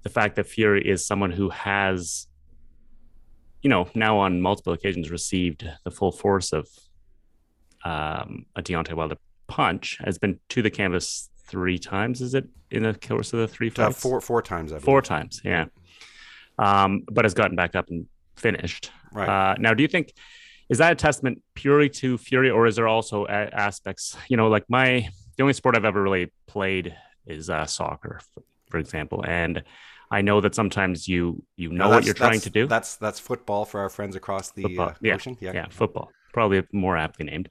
the 0.03 0.09
fact 0.09 0.35
that 0.35 0.45
fury 0.47 0.87
is 0.87 1.05
someone 1.05 1.31
who 1.31 1.49
has 1.49 2.27
you 3.61 3.69
know 3.69 3.87
now 3.95 4.17
on 4.17 4.41
multiple 4.41 4.73
occasions 4.73 5.09
received 5.09 5.67
the 5.83 5.91
full 5.91 6.11
force 6.11 6.51
of 6.53 6.67
um 7.85 8.45
a 8.55 8.61
Deontay 8.61 8.93
Wilder 8.93 9.17
punch 9.47 9.97
has 10.03 10.17
been 10.17 10.39
to 10.49 10.61
the 10.61 10.69
canvas 10.69 11.29
three 11.45 11.77
times 11.77 12.21
is 12.21 12.33
it 12.33 12.45
in 12.71 12.83
the 12.83 12.93
course 12.93 13.33
of 13.33 13.39
the 13.39 13.47
three 13.47 13.71
Uh, 13.77 13.91
four 13.91 14.19
four 14.21 14.41
times, 14.41 14.71
I 14.71 14.75
believe. 14.75 14.85
four 14.85 15.01
times 15.01 15.41
yeah 15.43 15.65
um 16.57 17.03
but 17.11 17.25
has 17.25 17.33
gotten 17.33 17.55
back 17.55 17.75
up 17.75 17.89
and 17.89 18.05
finished 18.35 18.91
Right. 19.13 19.29
uh 19.29 19.55
now 19.59 19.73
do 19.73 19.83
you 19.83 19.87
think 19.89 20.13
is 20.69 20.77
that 20.79 20.91
a 20.91 20.95
testament 20.95 21.41
purely 21.55 21.89
to 21.89 22.17
fury 22.17 22.49
or 22.49 22.65
is 22.65 22.75
there 22.77 22.87
also 22.87 23.25
a- 23.25 23.29
aspects 23.53 24.17
you 24.29 24.37
know 24.37 24.47
like 24.47 24.65
my 24.69 25.07
the 25.37 25.43
only 25.43 25.53
sport 25.53 25.75
i've 25.75 25.85
ever 25.85 26.01
really 26.01 26.31
played 26.47 26.95
is 27.27 27.49
uh 27.49 27.65
soccer 27.65 28.19
for, 28.33 28.43
for 28.69 28.77
example 28.79 29.23
and 29.27 29.63
i 30.17 30.21
know 30.21 30.37
that 30.41 30.53
sometimes 30.55 31.07
you 31.07 31.43
you 31.55 31.69
know 31.69 31.85
Now, 31.85 31.95
what 31.95 32.05
you're 32.05 32.21
trying 32.25 32.43
to 32.47 32.49
do. 32.59 32.67
That's 32.67 32.95
that's 33.05 33.19
football 33.19 33.63
for 33.65 33.79
our 33.83 33.89
friends 33.89 34.15
across 34.15 34.51
the 34.51 34.65
uh, 34.77 34.93
yeah, 35.01 35.15
ocean. 35.15 35.37
yeah, 35.41 35.67
football. 35.69 36.09
Probably 36.37 36.63
more 36.71 36.97
aptly 36.97 37.25
named. 37.31 37.47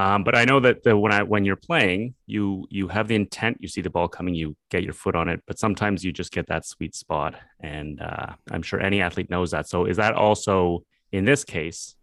Um, 0.00 0.24
but 0.26 0.34
i 0.40 0.44
know 0.44 0.58
that 0.66 0.76
the, 0.84 0.96
when 0.96 1.12
i 1.12 1.22
when 1.22 1.44
you're 1.44 1.64
playing 1.70 2.14
you 2.26 2.44
you 2.70 2.88
have 2.88 3.06
the 3.08 3.16
intent. 3.22 3.58
You 3.60 3.68
see 3.74 3.82
the 3.88 3.94
ball 3.96 4.08
coming 4.16 4.34
you 4.34 4.48
get 4.70 4.82
your 4.88 4.96
foot 5.02 5.16
on 5.20 5.28
it 5.32 5.40
but 5.48 5.58
sometimes 5.58 6.04
you 6.04 6.10
just 6.12 6.32
get 6.32 6.46
that 6.48 6.64
sweet 6.64 6.94
spot. 6.94 7.34
And 7.60 8.00
uh, 8.08 8.30
i'm 8.52 8.62
sure 8.62 8.80
any 8.80 9.00
athlete 9.06 9.30
knows 9.30 9.50
that. 9.54 9.68
So 9.68 9.84
is 9.92 9.96
that 9.96 10.14
also 10.14 10.84
in 11.12 11.24
this 11.24 11.42
case 11.44 11.96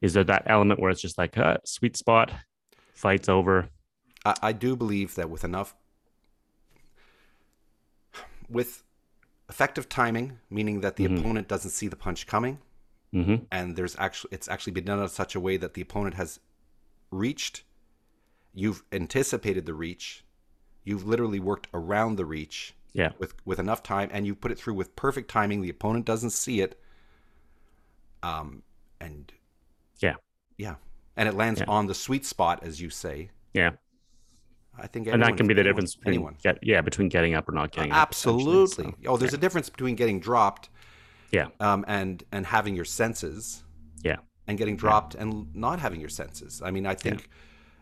is 0.00 0.14
there 0.14 0.24
that 0.24 0.44
element 0.46 0.80
where 0.80 0.90
it's 0.90 1.00
just 1.00 1.18
like 1.18 1.36
uh, 1.36 1.58
sweet 1.64 1.96
spot 1.96 2.32
fights 2.94 3.28
over? 3.28 3.68
I, 4.24 4.34
I 4.42 4.52
do 4.52 4.76
believe 4.76 5.14
that 5.16 5.28
with 5.30 5.44
enough, 5.44 5.74
with 8.48 8.82
effective 9.50 9.88
timing, 9.88 10.38
meaning 10.48 10.80
that 10.80 10.96
the 10.96 11.04
Mhm. 11.04 11.18
opponent 11.18 11.48
doesn't 11.48 11.72
see 11.72 11.88
the 11.88 11.96
punch 11.96 12.26
coming, 12.26 12.58
hmm 13.12 13.36
and 13.50 13.76
there's 13.76 13.96
actually 13.98 14.30
it's 14.32 14.48
actually 14.48 14.72
been 14.72 14.84
done 14.84 15.00
in 15.02 15.08
such 15.08 15.34
a 15.34 15.40
way 15.40 15.56
that 15.56 15.74
the 15.74 15.82
opponent 15.82 16.14
has 16.14 16.38
reached 17.10 17.64
you've 18.54 18.84
anticipated 18.92 19.66
the 19.66 19.74
reach 19.74 20.24
you've 20.84 21.04
literally 21.12 21.40
worked 21.40 21.66
around 21.74 22.14
the 22.16 22.24
reach 22.24 22.72
yeah 22.92 23.10
with 23.18 23.34
with 23.44 23.58
enough 23.58 23.82
time 23.82 24.08
and 24.12 24.26
you 24.28 24.34
put 24.34 24.52
it 24.52 24.58
through 24.60 24.74
with 24.74 24.94
perfect 24.94 25.28
timing 25.28 25.60
the 25.60 25.68
opponent 25.70 26.04
doesn't 26.04 26.30
see 26.30 26.60
it 26.60 26.80
um 28.22 28.62
and 29.00 29.32
Yeah. 29.98 30.14
yeah 30.56 30.76
and 31.16 31.28
it 31.28 31.34
lands 31.34 31.60
Yeah. 31.60 31.66
on 31.68 31.86
the 31.86 31.94
sweet 31.94 32.24
spot 32.24 32.62
as 32.62 32.80
you 32.80 32.90
say 32.90 33.30
yeah 33.54 33.72
i 34.82 34.86
think 34.86 35.06
and 35.06 35.22
that 35.22 35.36
can 35.36 35.46
be 35.46 35.54
the 35.54 35.60
anyone- 35.60 35.74
difference 35.74 35.94
between 35.96 36.14
anyone 36.14 36.36
get, 36.42 36.58
yeah 36.62 36.80
between 36.80 37.08
getting 37.08 37.34
up 37.34 37.48
or 37.48 37.52
not 37.52 37.70
getting 37.72 37.92
up, 37.92 37.98
absolutely 37.98 38.84
So, 38.84 38.94
oh 39.06 39.16
there's 39.16 39.34
a 39.34 39.38
difference 39.38 39.68
between 39.70 39.94
getting 39.96 40.20
dropped 40.20 40.68
yeah 41.32 41.48
um, 41.60 41.84
and 41.88 42.22
and 42.32 42.46
having 42.46 42.74
your 42.74 42.84
senses 42.84 43.62
yeah 44.02 44.16
and 44.46 44.58
getting 44.58 44.76
dropped 44.76 45.14
and 45.14 45.54
not 45.54 45.78
having 45.78 46.00
your 46.00 46.08
senses. 46.08 46.60
I 46.64 46.72
mean, 46.72 46.84
I 46.84 46.94
think 46.96 47.28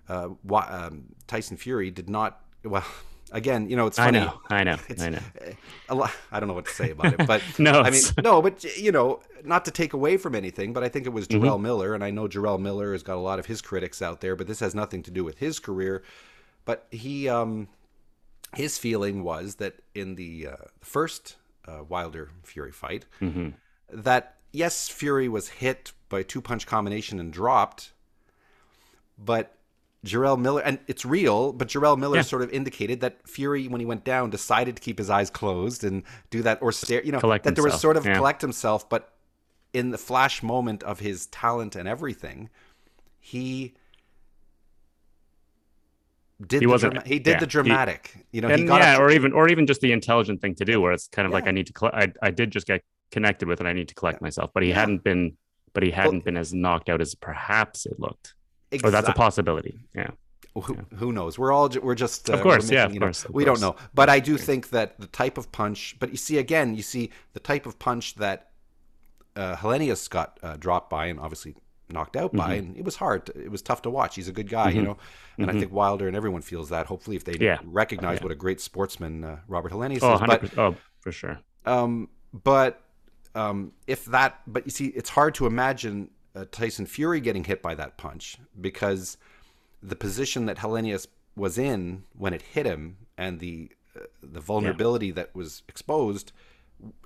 uh, 0.06 0.26
why, 0.42 0.66
um, 0.66 1.04
Tyson 1.26 1.56
Fury 1.56 1.90
did 1.90 2.10
not. 2.10 2.42
Well, 2.62 2.84
again, 3.32 3.70
you 3.70 3.76
know, 3.76 3.86
it's 3.86 3.96
funny. 3.96 4.18
i 4.18 4.24
know 4.24 4.40
i 4.50 4.64
know 4.64 4.72
It's- 4.90 5.00
i 5.00 5.08
know 5.08 5.20
A 5.88 5.94
lot, 5.94 6.10
I 6.30 6.38
don't 6.40 6.46
know 6.48 6.54
what 6.54 6.66
to 6.66 6.72
say 6.74 6.90
about 6.90 7.18
it, 7.18 7.26
but 7.26 7.40
no 7.58 7.80
I 7.80 7.88
mean, 7.90 8.02
no, 8.22 8.42
but 8.42 8.64
you 8.76 8.92
know, 8.92 9.20
not 9.44 9.64
to 9.64 9.70
take 9.70 9.94
away 9.94 10.18
from 10.18 10.34
anything, 10.34 10.74
but 10.74 10.84
I 10.84 10.88
think 10.90 11.06
it 11.06 11.10
was 11.14 11.26
Mm-hmm. 11.28 11.42
Jarrell 11.44 11.60
Miller, 11.60 11.94
and 11.94 12.04
I 12.04 12.10
know 12.10 12.28
Jarrell 12.28 12.60
Miller 12.60 12.92
has 12.92 13.02
got 13.02 13.16
a 13.16 13.20
lot 13.30 13.38
of 13.38 13.46
his 13.46 13.62
critics 13.62 14.02
out 14.02 14.20
there, 14.20 14.36
but 14.36 14.46
this 14.46 14.60
has 14.60 14.74
nothing 14.74 15.02
to 15.04 15.10
do 15.10 15.24
with 15.24 15.38
his 15.38 15.58
career. 15.58 16.02
But 16.68 16.86
he, 16.90 17.30
um, 17.30 17.68
his 18.54 18.76
feeling 18.76 19.24
was 19.24 19.54
that 19.54 19.76
in 19.94 20.16
the 20.16 20.48
uh, 20.48 20.56
first 20.82 21.36
uh, 21.66 21.82
Wilder 21.88 22.28
Fury 22.42 22.72
fight, 22.72 23.06
Mhm. 23.22 23.54
that 23.90 24.36
yes, 24.52 24.90
Fury 24.90 25.30
was 25.30 25.48
hit 25.48 25.92
by 26.10 26.20
a 26.20 26.24
two 26.24 26.42
punch 26.42 26.66
combination 26.66 27.18
and 27.18 27.32
dropped, 27.32 27.92
but 29.16 29.56
Jarrell 30.04 30.38
Miller, 30.38 30.60
and 30.60 30.78
it's 30.86 31.06
real, 31.06 31.54
but 31.54 31.68
Jarrell 31.68 31.96
Miller 31.98 32.16
Yeah. 32.16 32.22
sort 32.22 32.42
of 32.42 32.50
indicated 32.50 33.00
that 33.00 33.26
Fury, 33.26 33.66
when 33.66 33.80
he 33.80 33.86
went 33.86 34.04
down, 34.04 34.28
decided 34.28 34.76
to 34.76 34.82
keep 34.82 34.98
his 34.98 35.08
eyes 35.08 35.30
closed 35.30 35.82
and 35.84 36.02
do 36.28 36.42
that 36.42 36.60
or 36.60 36.70
stare, 36.70 37.02
you 37.02 37.12
know, 37.12 37.20
Collect 37.20 37.44
that 37.44 37.54
there 37.54 37.64
was 37.64 37.80
sort 37.80 37.96
of 37.96 38.04
yeah. 38.04 38.14
collect 38.14 38.42
himself, 38.42 38.86
but 38.90 39.14
in 39.72 39.88
the 39.90 39.98
flash 39.98 40.42
moment 40.42 40.82
of 40.82 41.00
his 41.00 41.26
talent 41.28 41.74
and 41.76 41.88
everything, 41.88 42.50
he 43.18 43.72
did 46.46 46.60
He 46.60 46.66
the 46.66 46.70
wasn't- 46.70 47.06
he 47.06 47.18
did 47.18 47.32
yeah, 47.32 47.38
the 47.40 47.46
he- 47.46 47.50
dramatic. 47.50 48.14
you 48.32 48.40
know, 48.40 48.48
he 48.48 48.54
and 48.54 48.68
got 48.68 48.80
yeah, 48.80 48.94
up- 48.94 49.00
or 49.00 49.10
even 49.10 49.32
or 49.32 49.48
even 49.48 49.66
just 49.66 49.80
the 49.80 49.92
intelligent 49.92 50.40
thing 50.40 50.54
to 50.56 50.64
do, 50.64 50.80
where 50.80 50.92
it's 50.92 51.08
kind 51.08 51.26
of 51.26 51.32
like 51.32 51.46
I 51.46 51.50
need 51.50 51.66
to, 51.66 51.72
coll- 51.72 51.90
I 51.92 52.12
I 52.22 52.30
did 52.30 52.50
just 52.52 52.66
get 52.66 52.82
connected 53.10 53.48
with, 53.48 53.58
and 53.60 53.68
I 53.68 53.72
need 53.72 53.88
to 53.88 53.94
collect 53.94 54.20
myself. 54.22 54.50
But 54.54 54.62
he 54.62 54.68
Yeah. 54.70 54.76
hadn't 54.80 55.02
been, 55.02 55.36
but 55.72 55.82
he 55.82 55.90
hadn't 55.90 56.24
been 56.24 56.36
as 56.36 56.54
knocked 56.54 56.88
out 56.88 57.00
as 57.00 57.14
perhaps 57.14 57.86
it 57.86 57.98
looked, 57.98 58.34
or 58.84 58.90
that's 58.90 59.08
a 59.08 59.12
possibility. 59.12 59.80
Yeah, 59.94 60.10
who, 60.54 60.74
who 60.96 61.12
knows? 61.12 61.38
We're 61.38 61.50
all 61.52 61.68
we're 61.82 61.94
just 61.96 62.30
uh, 62.30 62.34
Of 62.34 62.42
course, 62.42 62.68
we're 62.68 62.74
yeah, 62.74 62.84
of 62.84 62.94
you 62.94 63.00
know, 63.00 63.06
course, 63.06 63.24
of 63.24 63.32
we 63.34 63.44
don't 63.44 63.60
know, 63.60 63.74
but 63.94 64.08
I 64.08 64.20
do 64.20 64.36
think 64.38 64.70
that 64.70 65.00
the 65.00 65.06
type 65.08 65.38
of 65.38 65.50
punch. 65.50 65.96
But 65.98 66.10
you 66.10 66.16
see, 66.16 66.38
again, 66.38 66.74
you 66.76 66.82
see 66.82 67.10
the 67.32 67.40
type 67.40 67.66
of 67.66 67.78
punch 67.80 68.14
that 68.16 68.50
uh, 69.34 69.56
Helenius 69.56 70.08
got 70.08 70.38
uh, 70.42 70.56
dropped 70.56 70.90
by, 70.90 71.06
and 71.06 71.18
obviously 71.18 71.54
knocked 71.90 72.16
out 72.16 72.32
by, 72.32 72.56
Mm-hmm. 72.56 72.68
and 72.68 72.76
it 72.76 72.84
was 72.84 72.96
hard. 72.96 73.26
To, 73.26 73.38
it 73.40 73.50
was 73.50 73.62
tough 73.62 73.82
to 73.82 73.90
watch. 73.90 74.14
He's 74.14 74.28
a 74.28 74.32
good 74.32 74.48
guy, 74.48 74.70
you 74.70 74.82
know, 74.82 74.96
and 75.38 75.50
I 75.50 75.54
think 75.54 75.72
Wilder 75.72 76.06
and 76.06 76.16
everyone 76.16 76.42
feels 76.42 76.68
that. 76.70 76.86
Hopefully, 76.86 77.16
if 77.16 77.24
they 77.24 77.32
Mm-hmm. 77.34 77.42
Yeah. 77.44 77.58
recognize 77.64 78.18
Yeah. 78.18 78.24
what 78.24 78.32
a 78.32 78.36
great 78.36 78.60
sportsman 78.60 79.24
uh, 79.24 79.38
Robert 79.48 79.72
Helenius 79.72 80.00
oh, 80.02 80.14
is, 80.14 80.20
but 80.20 80.58
oh, 80.58 80.76
for 81.00 81.12
sure. 81.12 81.38
um, 81.66 82.08
but 82.32 82.82
um, 83.34 83.72
if 83.86 84.04
that, 84.06 84.40
but 84.46 84.64
you 84.66 84.70
see, 84.70 84.86
it's 84.88 85.10
hard 85.10 85.34
to 85.36 85.46
imagine 85.46 86.10
uh, 86.34 86.44
Tyson 86.50 86.86
Fury 86.86 87.20
getting 87.20 87.44
hit 87.44 87.62
by 87.62 87.74
that 87.74 87.96
punch 87.96 88.36
because 88.60 89.16
the 89.82 89.96
position 89.96 90.46
that 90.46 90.58
Helenius 90.58 91.06
was 91.36 91.56
in 91.58 92.02
when 92.16 92.34
it 92.34 92.42
hit 92.42 92.66
him 92.66 92.96
and 93.16 93.38
the 93.38 93.70
uh, 93.96 94.00
the 94.22 94.40
vulnerability 94.40 95.10
that 95.12 95.34
was 95.34 95.62
exposed, 95.68 96.32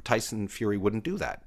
Tyson 0.04 0.48
Fury 0.48 0.76
wouldn't 0.76 1.04
do 1.04 1.18
that. 1.18 1.42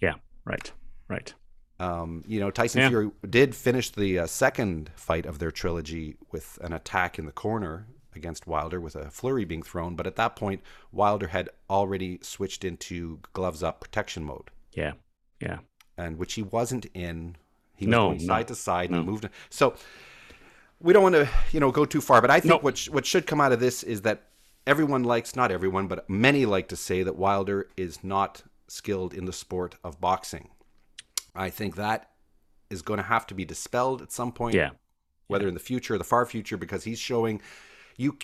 Yeah, 0.00 0.14
right, 0.44 0.72
right. 1.08 1.34
Um, 1.80 2.22
you 2.26 2.40
know, 2.40 2.50
Tyson 2.50 2.82
Yeah. 2.82 2.88
Fury 2.90 3.10
did 3.28 3.54
finish 3.54 3.90
the 3.90 4.18
uh, 4.20 4.26
second 4.26 4.90
fight 4.94 5.24
of 5.24 5.38
their 5.38 5.50
trilogy 5.50 6.16
with 6.30 6.58
an 6.62 6.72
attack 6.74 7.18
in 7.18 7.24
the 7.24 7.32
corner 7.32 7.86
against 8.14 8.46
Wilder 8.46 8.80
with 8.80 8.94
a 8.96 9.10
flurry 9.10 9.44
being 9.46 9.62
thrown, 9.62 9.94
but 9.96 10.06
at 10.06 10.16
that 10.16 10.36
point, 10.36 10.62
Wilder 10.92 11.28
had 11.28 11.48
already 11.70 12.18
switched 12.22 12.64
into 12.64 13.20
gloves 13.32 13.62
up 13.62 13.80
protection 13.80 14.24
mode, 14.24 14.50
Yeah, 14.74 14.92
yeah, 15.40 15.60
and 15.96 16.18
which 16.18 16.34
he 16.34 16.42
wasn't 16.42 16.86
in. 16.92 17.36
He 17.76 17.86
was 17.86 17.90
No, 17.92 18.06
going 18.08 18.18
no, 18.18 18.26
side 18.26 18.48
to 18.48 18.54
side 18.54 18.90
and 18.90 19.06
no. 19.06 19.10
moved. 19.12 19.28
So 19.48 19.74
we 20.80 20.92
don't 20.92 21.02
want 21.04 21.14
to, 21.14 21.28
you 21.52 21.60
know, 21.60 21.70
go 21.70 21.86
too 21.86 22.00
far. 22.02 22.20
But 22.20 22.30
I 22.30 22.40
think 22.40 22.50
No. 22.50 22.58
what 22.58 22.76
sh- 22.76 22.90
what 22.90 23.06
should 23.06 23.26
come 23.26 23.40
out 23.40 23.52
of 23.52 23.60
this 23.60 23.82
is 23.82 24.02
that 24.02 24.26
everyone 24.66 25.04
likes, 25.04 25.34
not 25.34 25.50
everyone, 25.50 25.86
but 25.86 26.08
many 26.10 26.44
like 26.44 26.68
to 26.68 26.76
say 26.76 27.02
that 27.02 27.16
Wilder 27.16 27.68
is 27.78 28.04
not 28.04 28.42
skilled 28.68 29.14
in 29.14 29.24
the 29.24 29.32
sport 29.32 29.76
of 29.82 29.98
boxing. 30.00 30.50
I 31.40 31.50
think 31.50 31.76
that 31.76 32.10
is 32.68 32.82
going 32.82 32.98
to 32.98 33.04
have 33.14 33.26
to 33.28 33.34
be 33.34 33.44
dispelled 33.44 34.02
at 34.02 34.12
some 34.12 34.30
point, 34.32 34.54
yeah, 34.54 34.70
whether 35.26 35.48
in 35.48 35.54
the 35.54 35.60
future 35.60 35.94
or 35.94 35.98
the 35.98 36.04
far 36.04 36.26
future, 36.26 36.56
because 36.56 36.84
he's 36.84 36.98
showing 36.98 37.40
you. 37.96 38.16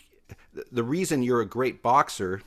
The 0.73 0.83
reason 0.85 1.23
you're 1.23 1.41
a 1.41 1.47
great 1.47 1.83
boxer 1.83 2.43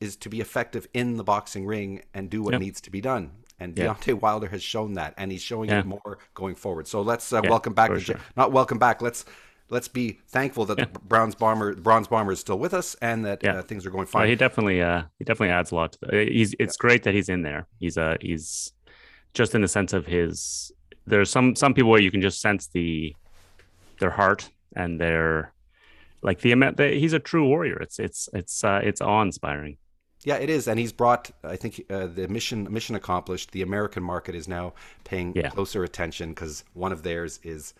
is 0.00 0.16
to 0.16 0.28
be 0.28 0.40
effective 0.40 0.86
in 0.94 1.16
the 1.16 1.24
boxing 1.24 1.64
ring 1.66 2.02
and 2.12 2.28
do 2.28 2.42
what 2.42 2.52
Yep. 2.52 2.60
needs 2.60 2.80
to 2.82 2.90
be 2.90 3.00
done. 3.00 3.30
And 3.58 3.76
Yeah. 3.78 3.94
Deontay 3.94 4.20
Wilder 4.20 4.48
has 4.48 4.62
shown 4.62 4.94
that, 4.94 5.14
and 5.16 5.30
he's 5.30 5.42
showing 5.42 5.68
Yeah. 5.70 5.80
it 5.80 5.86
more 5.86 6.18
going 6.34 6.54
forward. 6.54 6.88
So 6.88 7.02
let's 7.02 7.32
uh, 7.32 7.40
Yeah, 7.44 7.50
welcome 7.50 7.72
back 7.74 7.90
the 7.90 8.00
sure. 8.00 8.16
not 8.36 8.50
welcome 8.52 8.78
back. 8.78 9.00
Let's 9.02 9.24
let's 9.68 9.86
be 9.88 10.18
thankful 10.26 10.64
that 10.66 10.78
the 10.78 10.86
bronze 10.86 11.34
bomber 11.36 11.74
bronze 11.76 12.08
bomber 12.08 12.32
is 12.32 12.40
still 12.40 12.58
with 12.58 12.74
us 12.74 12.96
and 13.00 13.24
that 13.26 13.42
Yeah. 13.44 13.58
uh, 13.58 13.62
things 13.62 13.86
are 13.86 13.90
going 13.90 14.06
Well, 14.06 14.22
fine. 14.22 14.28
he 14.28 14.34
definitely, 14.34 14.82
uh, 14.82 15.02
he 15.18 15.24
definitely 15.24 15.50
adds 15.54 15.70
a 15.70 15.76
lot 15.76 15.92
to 15.92 15.98
the. 16.02 16.24
He's. 16.24 16.54
It's 16.58 16.76
great 16.76 17.02
that 17.04 17.14
he's 17.14 17.28
in 17.28 17.42
there. 17.42 17.68
He's 17.78 17.96
uh 17.96 18.16
he's 18.20 18.72
just 19.34 19.54
in 19.54 19.62
the 19.62 19.68
sense 19.68 19.92
of 19.92 20.06
his. 20.06 20.72
There's 21.06 21.30
some 21.30 21.56
some 21.56 21.74
people 21.74 21.90
where 21.90 22.00
you 22.00 22.10
can 22.10 22.20
just 22.20 22.40
sense 22.40 22.68
the, 22.68 23.14
their 23.98 24.10
heart 24.10 24.50
and 24.76 25.00
their, 25.00 25.52
like 26.22 26.40
the 26.40 26.52
amount. 26.52 26.76
that 26.76 26.92
He's 26.92 27.12
a 27.12 27.18
true 27.18 27.46
warrior. 27.46 27.78
It's 27.80 27.98
it's 27.98 28.28
it's 28.32 28.62
uh 28.64 28.80
it's 28.82 29.00
awe 29.00 29.22
inspiring. 29.22 29.76
Yeah, 30.22 30.36
it 30.36 30.50
is, 30.50 30.68
and 30.68 30.78
he's 30.78 30.92
brought. 30.92 31.30
I 31.42 31.56
think 31.56 31.82
uh, 31.88 32.06
the 32.06 32.28
mission 32.28 32.70
mission 32.70 32.94
accomplished. 32.94 33.52
The 33.52 33.62
American 33.62 34.02
market 34.02 34.34
is 34.34 34.46
now 34.46 34.74
paying 35.04 35.32
Yeah. 35.34 35.48
closer 35.48 35.82
attention 35.82 36.30
because 36.30 36.62
one 36.74 36.92
of 36.92 37.02
theirs 37.02 37.40
is 37.42 37.72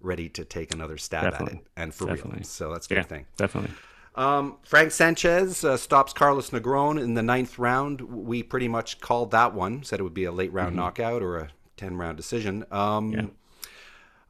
ready 0.00 0.28
to 0.28 0.44
take 0.44 0.72
another 0.72 0.96
stab 0.96 1.34
at 1.34 1.40
it, 1.52 1.58
and 1.76 1.92
for 1.92 2.06
real. 2.06 2.32
So 2.42 2.72
that's 2.72 2.86
a 2.86 2.88
good 2.88 2.96
Yeah, 2.98 3.02
thing. 3.02 3.26
definitely. 3.36 3.70
Um, 4.14 4.58
Frank 4.62 4.90
Sanchez 4.92 5.64
uh, 5.64 5.76
stops 5.76 6.12
Carlos 6.12 6.50
Negron 6.50 7.00
in 7.02 7.14
the 7.14 7.22
ninth 7.22 7.58
round. 7.58 8.00
We 8.02 8.42
pretty 8.42 8.68
much 8.68 9.00
called 9.00 9.30
that 9.30 9.54
one. 9.54 9.82
Said 9.84 10.00
it 10.00 10.02
would 10.02 10.12
be 10.14 10.24
a 10.24 10.32
late 10.32 10.52
round 10.52 10.76
knockout 10.76 11.22
or 11.22 11.38
a 11.38 11.48
ten 11.76 11.96
round 11.96 12.16
decision. 12.16 12.64
Um, 12.70 13.12
Mm-hmm. 13.12 13.20
Yeah. 13.20 13.26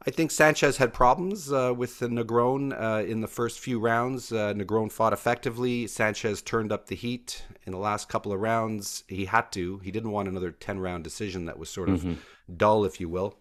I 0.05 0.11
think 0.11 0.31
Sanchez 0.31 0.75
had 0.75 0.93
problems 0.93 1.49
uh, 1.49 1.73
with 1.73 1.97
Negron 2.01 2.73
uh, 2.77 3.05
in 3.05 3.21
the 3.21 3.27
first 3.27 3.61
few 3.61 3.79
rounds. 3.79 4.33
Uh, 4.33 4.53
Negron 4.53 4.91
fought 4.91 5.13
effectively. 5.13 5.87
Sanchez 5.87 6.41
turned 6.41 6.73
up 6.73 6.87
the 6.87 6.95
heat 6.95 7.43
in 7.65 7.71
the 7.71 7.77
last 7.77 8.09
couple 8.09 8.33
of 8.33 8.41
rounds. 8.41 9.05
He 9.07 9.23
had 9.23 9.49
to. 9.53 9.77
He 9.79 9.91
didn't 9.91 10.11
want 10.11 10.27
another 10.27 10.51
10 10.51 10.79
round 10.79 11.05
decision 11.05 11.45
that 11.45 11.57
was 11.57 11.69
sort 11.69 11.87
of 11.87 12.01
Mm-hmm. 12.01 12.13
dull, 12.57 12.83
if 12.83 12.99
you 12.99 13.07
will. 13.07 13.37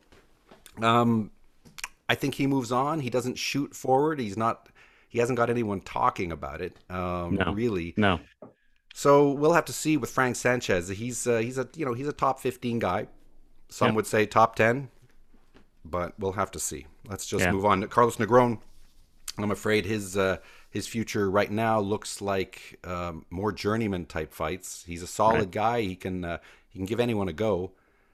Um, 0.81 1.33
I 2.09 2.15
think 2.15 2.37
he 2.37 2.47
moves 2.47 2.71
on. 2.71 3.01
He 3.01 3.11
doesn't 3.11 3.39
shoot 3.39 3.75
forward. 3.75 4.21
He's 4.21 4.37
not. 4.37 4.69
He 5.13 5.19
hasn't 5.19 5.37
got 5.37 5.51
anyone 5.51 5.83
talking 5.83 6.33
about 6.33 6.63
it, 6.63 6.75
um, 6.89 7.35
No. 7.35 7.53
really. 7.53 7.93
No. 7.99 8.19
So 8.95 9.31
we'll 9.31 9.53
have 9.53 9.67
to 9.67 9.73
see 9.73 9.99
with 9.99 10.09
Frank 10.09 10.37
Sanchez. 10.37 10.89
He's 10.89 11.27
uh, 11.27 11.37
he's 11.39 11.59
a 11.59 11.69
you 11.77 11.85
know 11.85 11.93
he's 11.93 12.09
a 12.09 12.15
top 12.15 12.41
fifteen 12.41 12.79
guy. 12.79 13.09
Some 13.69 13.95
would 13.95 14.07
say 14.07 14.25
top 14.25 14.57
ten, 14.57 14.89
but 15.85 16.19
we'll 16.19 16.33
have 16.33 16.51
to 16.53 16.59
see. 16.59 16.87
Let's 17.07 17.27
just 17.27 17.45
Yeah. 17.45 17.53
move 17.53 17.67
on. 17.67 17.87
Carlos 17.89 18.17
Negron. 18.17 18.61
I'm 19.37 19.51
afraid 19.51 19.85
his 19.85 20.17
uh, 20.17 20.39
his 20.71 20.87
future 20.87 21.31
right 21.31 21.51
now 21.51 21.79
looks 21.79 22.23
like 22.23 22.79
um, 22.85 23.27
more 23.29 23.53
journeyman 23.53 24.07
type 24.07 24.33
fights. 24.33 24.85
He's 24.87 25.03
a 25.03 25.07
solid 25.07 25.41
Right. 25.41 25.51
guy. 25.51 25.81
He 25.83 25.95
can 25.97 26.25
uh, 26.25 26.39
he 26.71 26.79
can 26.79 26.87
give 26.87 27.01
anyone 27.01 27.29
a 27.29 27.35
go. 27.35 27.73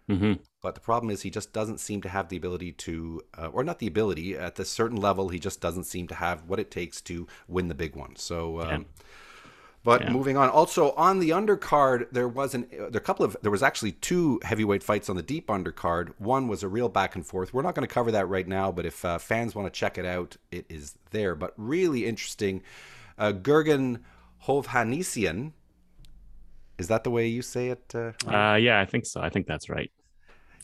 Hmm 0.08 0.34
But 0.62 0.74
the 0.74 0.80
problem 0.80 1.10
is 1.10 1.22
he 1.22 1.30
just 1.30 1.52
doesn't 1.52 1.78
seem 1.78 2.02
to 2.02 2.08
have 2.08 2.28
the 2.28 2.36
ability 2.36 2.72
to, 2.72 3.22
uh, 3.36 3.46
or 3.52 3.62
not 3.62 3.78
the 3.78 3.86
ability, 3.86 4.36
at 4.36 4.56
this 4.56 4.68
certain 4.70 4.96
level, 4.96 5.28
he 5.28 5.38
just 5.38 5.60
doesn't 5.60 5.84
seem 5.84 6.08
to 6.08 6.14
have 6.16 6.44
what 6.48 6.58
it 6.58 6.70
takes 6.70 7.00
to 7.02 7.28
win 7.46 7.68
the 7.68 7.74
big 7.74 7.94
one. 7.94 8.16
So, 8.16 8.60
um, 8.60 8.86
but 9.84 10.02
Yeah. 10.02 10.12
moving 10.12 10.36
on. 10.36 10.48
Also 10.48 10.92
on 10.92 11.20
the 11.20 11.30
undercard, 11.30 12.08
there 12.12 12.28
was 12.28 12.54
an, 12.54 12.66
there 12.70 12.88
a 12.94 13.00
couple 13.00 13.24
of, 13.24 13.36
there 13.42 13.50
was 13.50 13.62
actually 13.62 13.92
two 13.92 14.40
heavyweight 14.42 14.82
fights 14.82 15.08
on 15.08 15.16
the 15.16 15.22
deep 15.22 15.46
undercard. 15.48 16.12
One 16.18 16.48
was 16.48 16.62
a 16.62 16.68
real 16.68 16.88
back 16.88 17.14
and 17.14 17.24
forth. 17.24 17.54
We're 17.54 17.62
not 17.62 17.74
going 17.74 17.86
to 17.86 17.94
cover 17.94 18.10
that 18.10 18.28
right 18.28 18.46
now, 18.48 18.72
but 18.72 18.84
if 18.86 19.04
uh, 19.04 19.18
fans 19.18 19.54
want 19.54 19.72
to 19.72 19.78
check 19.78 19.96
it 19.96 20.04
out, 20.04 20.36
it 20.50 20.66
is 20.68 20.96
there. 21.10 21.34
But 21.34 21.54
really 21.56 22.06
interesting. 22.06 22.62
Uh, 23.18 23.32
Gurgen 23.32 24.00
Hovhannisyan. 24.46 25.52
Is 26.78 26.88
that 26.88 27.04
the 27.04 27.10
way 27.10 27.26
you 27.26 27.42
say 27.42 27.70
it? 27.70 27.92
Uh, 27.94 28.12
Uh, 28.26 28.56
yeah, 28.60 28.80
I 28.80 28.84
think 28.84 29.06
so. 29.06 29.20
I 29.20 29.30
think 29.30 29.46
that's 29.46 29.68
right. 29.68 29.90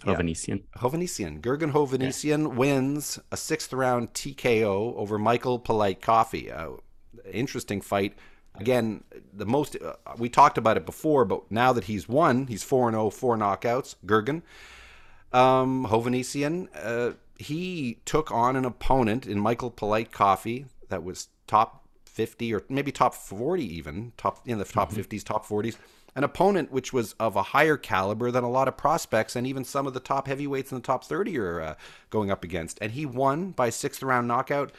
Yeah. 0.05 0.15
Hovhannisyan. 0.15 0.63
Hovhannisyan. 0.79 1.41
Gurgen 1.41 1.73
Hovhannisyan 1.73 2.55
wins 2.55 3.19
a 3.31 3.37
sixth 3.37 3.73
round 3.73 4.13
TKO 4.13 4.95
over 4.97 5.19
Michael 5.19 5.59
Polite 5.59 6.01
Coffie. 6.01 6.53
Uh, 6.55 6.77
interesting 7.31 7.81
fight. 7.81 8.15
Again, 8.57 9.03
the 9.33 9.47
most 9.47 9.77
uh, 9.83 9.95
we 10.17 10.29
talked 10.29 10.59
about 10.59 10.77
it 10.77 10.87
before, 10.87 11.25
but 11.25 11.51
now 11.51 11.73
that 11.73 11.85
he's 11.85 12.09
won, 12.09 12.47
he's 12.47 12.63
4 12.63 12.91
0, 12.91 13.11
four 13.11 13.37
knockouts. 13.37 13.97
Gurgen. 14.07 14.43
Um, 15.33 15.87
Hovhannisyan, 15.91 16.69
uh, 16.81 17.15
he 17.39 17.99
took 18.05 18.31
on 18.31 18.55
an 18.55 18.65
opponent 18.65 19.27
in 19.27 19.41
Michael 19.41 19.71
Polite 19.71 20.13
Coffie 20.13 20.67
that 20.89 21.03
was 21.03 21.29
top 21.49 21.85
50 22.07 22.55
or 22.55 22.63
maybe 22.69 22.93
top 22.93 23.15
40 23.15 23.65
even, 23.65 24.13
top 24.17 24.41
in 24.47 24.59
the 24.59 24.65
top 24.65 24.93
50s, 24.93 25.25
top 25.25 25.47
40s. 25.47 25.77
An 26.17 26.23
opponent 26.23 26.71
which 26.71 26.93
was 26.93 27.15
of 27.19 27.35
a 27.35 27.43
higher 27.43 27.77
caliber 27.77 28.31
than 28.31 28.45
a 28.45 28.51
lot 28.51 28.69
of 28.69 28.77
prospects 28.77 29.35
and 29.35 29.47
even 29.47 29.65
some 29.65 29.87
of 29.87 29.95
the 29.95 30.01
top 30.01 30.29
heavyweights 30.29 30.71
in 30.71 30.79
the 30.79 30.83
top 30.83 31.05
30 31.05 31.39
are 31.39 31.61
uh, 31.61 31.75
going 32.11 32.31
up 32.31 32.45
against. 32.45 32.79
And 32.81 32.93
he 32.93 33.05
won 33.05 33.51
by 33.51 33.71
sixth 33.71 34.03
round 34.03 34.29
knockout. 34.29 34.71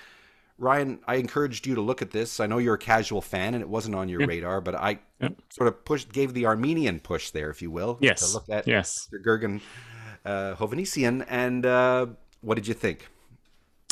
Ryan, 0.58 1.00
I 1.06 1.15
encouraged 1.15 1.68
you 1.68 1.75
to 1.75 1.82
look 1.82 2.01
at 2.01 2.12
this. 2.12 2.39
I 2.39 2.46
know 2.46 2.60
you're 2.60 2.75
a 2.75 2.77
casual 2.77 3.22
fan 3.22 3.54
and 3.54 3.62
it 3.62 3.68
wasn't 3.68 3.96
on 3.96 4.08
your 4.08 4.25
radar, 4.25 4.62
but 4.62 4.75
I 4.75 5.00
Yeah. 5.20 5.30
sort 5.50 5.68
of 5.68 5.84
pushed, 5.84 6.13
gave 6.13 6.34
the 6.34 6.46
Armenian 6.46 7.01
push 7.01 7.32
there, 7.32 7.50
if 7.50 7.62
you 7.62 7.70
will. 7.70 7.98
Yes. 8.00 8.25
To 8.25 8.34
look 8.36 8.48
at 8.50 8.65
Yes. 8.65 9.10
Mr. 9.12 9.22
Gurgen 9.22 9.60
uh, 10.24 10.56
Hovhannisyan. 10.56 11.25
And 11.27 11.65
uh, 11.65 12.06
what 12.39 12.56
did 12.56 12.68
you 12.68 12.74
think? 12.74 13.10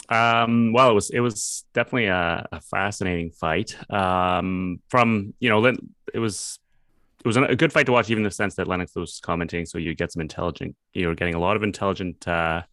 Um, 0.10 0.74
well, 0.74 0.90
it 0.92 0.94
was 0.94 1.10
it 1.10 1.20
was 1.22 1.66
definitely 1.74 2.08
a, 2.08 2.48
a 2.52 2.62
fascinating 2.62 3.32
fight. 3.32 3.76
Um, 3.92 4.80
from 4.90 5.34
you 5.40 5.50
know, 5.50 5.66
it 6.14 6.20
was 6.20 6.60
it 7.24 7.28
was 7.28 7.38
a 7.38 7.56
good 7.56 7.72
fight 7.72 7.86
to 7.86 7.92
watch, 7.94 8.10
even 8.10 8.22
in 8.22 8.26
the 8.26 8.32
sense 8.32 8.56
that 8.56 8.68
Lennox 8.68 8.96
was 8.96 9.20
commenting, 9.24 9.66
so 9.66 9.78
you 9.78 9.96
get 9.96 10.12
some 10.12 10.22
intelligent. 10.22 10.76
You 10.94 11.08
were 11.08 11.16
getting 11.16 11.36
a 11.36 11.40
lot 11.40 11.56
of 11.56 11.64
intelligent 11.64 12.28
uh, 12.28 12.64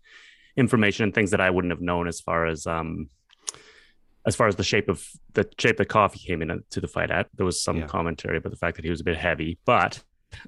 information 0.56 1.04
and 1.04 1.14
things 1.14 1.30
that 1.30 1.40
I 1.40 1.50
wouldn't 1.50 1.70
have 1.70 1.80
known 1.80 2.08
as 2.08 2.20
far 2.20 2.46
as 2.46 2.66
um, 2.66 3.08
as 4.26 4.34
far 4.34 4.48
as 4.48 4.56
the 4.56 4.64
shape 4.64 4.88
of 4.88 5.06
the 5.34 5.48
shape 5.58 5.76
that 5.76 5.88
Coffie 5.88 6.26
came 6.26 6.42
in 6.42 6.62
to 6.70 6.80
the 6.80 6.88
fight 6.88 7.10
at. 7.10 7.28
There 7.36 7.46
was 7.46 7.62
some 7.62 7.78
Yeah. 7.78 7.86
commentary 7.86 8.38
about 8.38 8.50
the 8.50 8.56
fact 8.56 8.76
that 8.76 8.84
he 8.84 8.90
was 8.90 9.00
a 9.00 9.04
bit 9.04 9.16
heavy, 9.16 9.58
but 9.64 10.02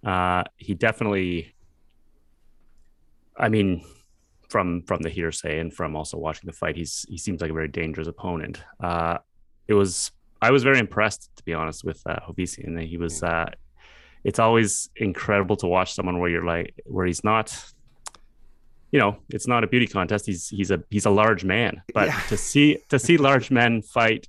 uh, 0.05 0.45
he 0.57 0.75
definitely. 0.75 1.55
I 3.37 3.49
mean, 3.49 3.85
from 4.49 4.83
from 4.83 5.03
the 5.03 5.11
hearsay 5.11 5.59
and 5.61 5.73
from 5.73 5.95
also 5.97 6.19
watching 6.19 6.47
the 6.47 6.53
fight, 6.53 6.77
he's 6.77 7.07
he 7.09 7.19
seems 7.19 7.41
like 7.41 7.51
a 7.51 7.55
very 7.55 7.69
dangerous 7.69 8.09
opponent. 8.09 8.63
Uh, 8.83 9.19
it 9.69 9.75
was 9.75 10.11
I 10.41 10.51
was 10.51 10.65
very 10.65 10.79
impressed 10.81 11.31
to 11.37 11.43
be 11.45 11.55
honest 11.55 11.85
with 11.85 12.03
uh, 12.05 12.19
and 12.59 12.81
He 12.81 12.97
was. 12.97 13.23
Uh, 13.23 13.47
it's 14.25 14.39
always 14.39 14.89
incredible 14.97 15.57
to 15.57 15.67
watch 15.67 15.95
someone 15.95 16.19
where 16.19 16.31
you're 16.31 16.45
like 16.45 16.75
where 16.85 17.07
he's 17.07 17.25
not. 17.25 17.55
You 18.91 18.99
know, 18.99 19.17
it's 19.31 19.49
not 19.49 19.65
a 19.65 19.67
beauty 19.67 19.87
contest. 19.87 20.27
He's 20.27 20.49
he's 20.49 20.71
a 20.71 20.83
he's 20.91 21.07
a 21.07 21.11
large 21.11 21.45
man, 21.45 21.83
but 21.95 22.09
yeah. 22.09 22.21
to 22.29 22.37
see 22.37 22.79
to 22.91 22.99
see 22.99 23.17
large 23.17 23.51
men 23.51 23.83
fight 23.83 24.29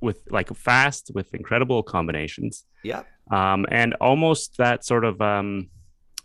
with 0.00 0.22
like 0.30 0.54
fast 0.54 1.10
with 1.14 1.32
incredible 1.34 1.82
combinations. 1.82 2.64
Yeah. 2.82 3.02
Um, 3.30 3.66
and 3.70 3.94
almost 3.94 4.56
that 4.56 4.84
sort 4.84 5.04
of 5.04 5.20
um, 5.20 5.70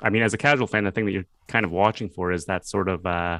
I 0.01 0.09
mean, 0.09 0.23
as 0.23 0.33
a 0.33 0.37
casual 0.37 0.67
fan, 0.67 0.83
the 0.83 0.91
thing 0.91 1.05
that 1.05 1.11
you're 1.11 1.25
kind 1.47 1.65
of 1.65 1.71
watching 1.71 2.09
for 2.09 2.31
is 2.31 2.45
that 2.45 2.65
sort 2.65 2.89
of 2.89 3.05
uh, 3.05 3.39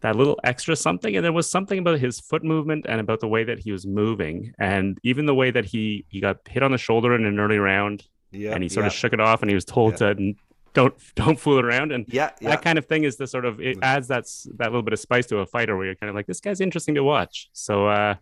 that 0.00 0.16
little 0.16 0.38
extra 0.44 0.76
something. 0.76 1.16
And 1.16 1.24
there 1.24 1.32
was 1.32 1.50
something 1.50 1.78
about 1.78 1.98
his 1.98 2.20
foot 2.20 2.44
movement 2.44 2.86
and 2.88 3.00
about 3.00 3.20
the 3.20 3.28
way 3.28 3.44
that 3.44 3.58
he 3.58 3.72
was 3.72 3.86
moving, 3.86 4.52
and 4.58 4.98
even 5.02 5.26
the 5.26 5.34
way 5.34 5.50
that 5.50 5.64
he 5.64 6.04
he 6.08 6.20
got 6.20 6.38
hit 6.48 6.62
on 6.62 6.72
the 6.72 6.78
shoulder 6.78 7.14
in 7.14 7.24
an 7.24 7.40
early 7.40 7.58
round, 7.58 8.06
yeah, 8.30 8.52
and 8.52 8.62
he 8.62 8.68
sort 8.68 8.86
of 8.86 8.92
shook 8.92 9.12
it 9.12 9.20
off, 9.20 9.42
and 9.42 9.50
he 9.50 9.54
was 9.54 9.64
told 9.64 9.96
to 9.98 10.34
don't 10.74 10.94
don't 11.14 11.40
fool 11.40 11.58
around 11.58 11.92
and 11.92 12.04
yeah, 12.08 12.30
yeah, 12.40 12.50
that 12.50 12.62
kind 12.62 12.78
of 12.78 12.84
thing 12.84 13.04
is 13.04 13.16
the 13.16 13.26
sort 13.26 13.46
of 13.46 13.58
it 13.58 13.78
adds 13.82 14.08
that 14.08 14.26
that 14.58 14.66
little 14.66 14.82
bit 14.82 14.92
of 14.92 15.00
spice 15.00 15.24
to 15.26 15.38
a 15.38 15.46
fighter 15.46 15.76
where 15.76 15.86
you're 15.86 15.94
kind 15.94 16.10
of 16.10 16.14
like 16.14 16.26
this 16.26 16.40
guy's 16.40 16.60
interesting 16.60 16.94
to 16.94 17.02
watch 17.02 17.48
so 17.54 17.88
uh 17.88 18.14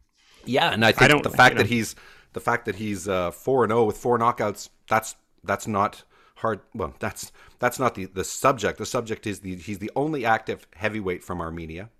yeah 0.45 0.73
and 0.73 0.85
i 0.85 0.93
think 0.93 1.13
I 1.13 1.21
the 1.23 1.29
fact 1.29 1.57
that 1.57 1.67
he's 1.67 1.97
the 2.35 2.41
fact 2.41 2.67
that 2.67 2.77
he's 2.77 3.09
uh 3.09 3.33
4 3.33 3.65
and 3.65 3.73
0 3.73 3.85
with 3.85 3.97
four 3.97 4.17
knockouts 4.17 4.71
that's 4.89 5.17
that's 5.43 5.67
not 5.67 6.05
hard. 6.37 6.61
Well, 6.75 6.95
that's 6.99 7.33
that's 7.59 7.79
not 7.79 7.95
the 7.95 8.07
the 8.07 8.25
subject. 8.25 8.79
The 8.79 8.87
subject 8.87 9.27
is 9.27 9.41
the 9.41 9.57
he's 9.57 9.79
the 9.79 9.91
only 9.97 10.25
active 10.25 10.67
heavyweight 10.75 11.25
from 11.25 11.41
Armenia. 11.41 11.91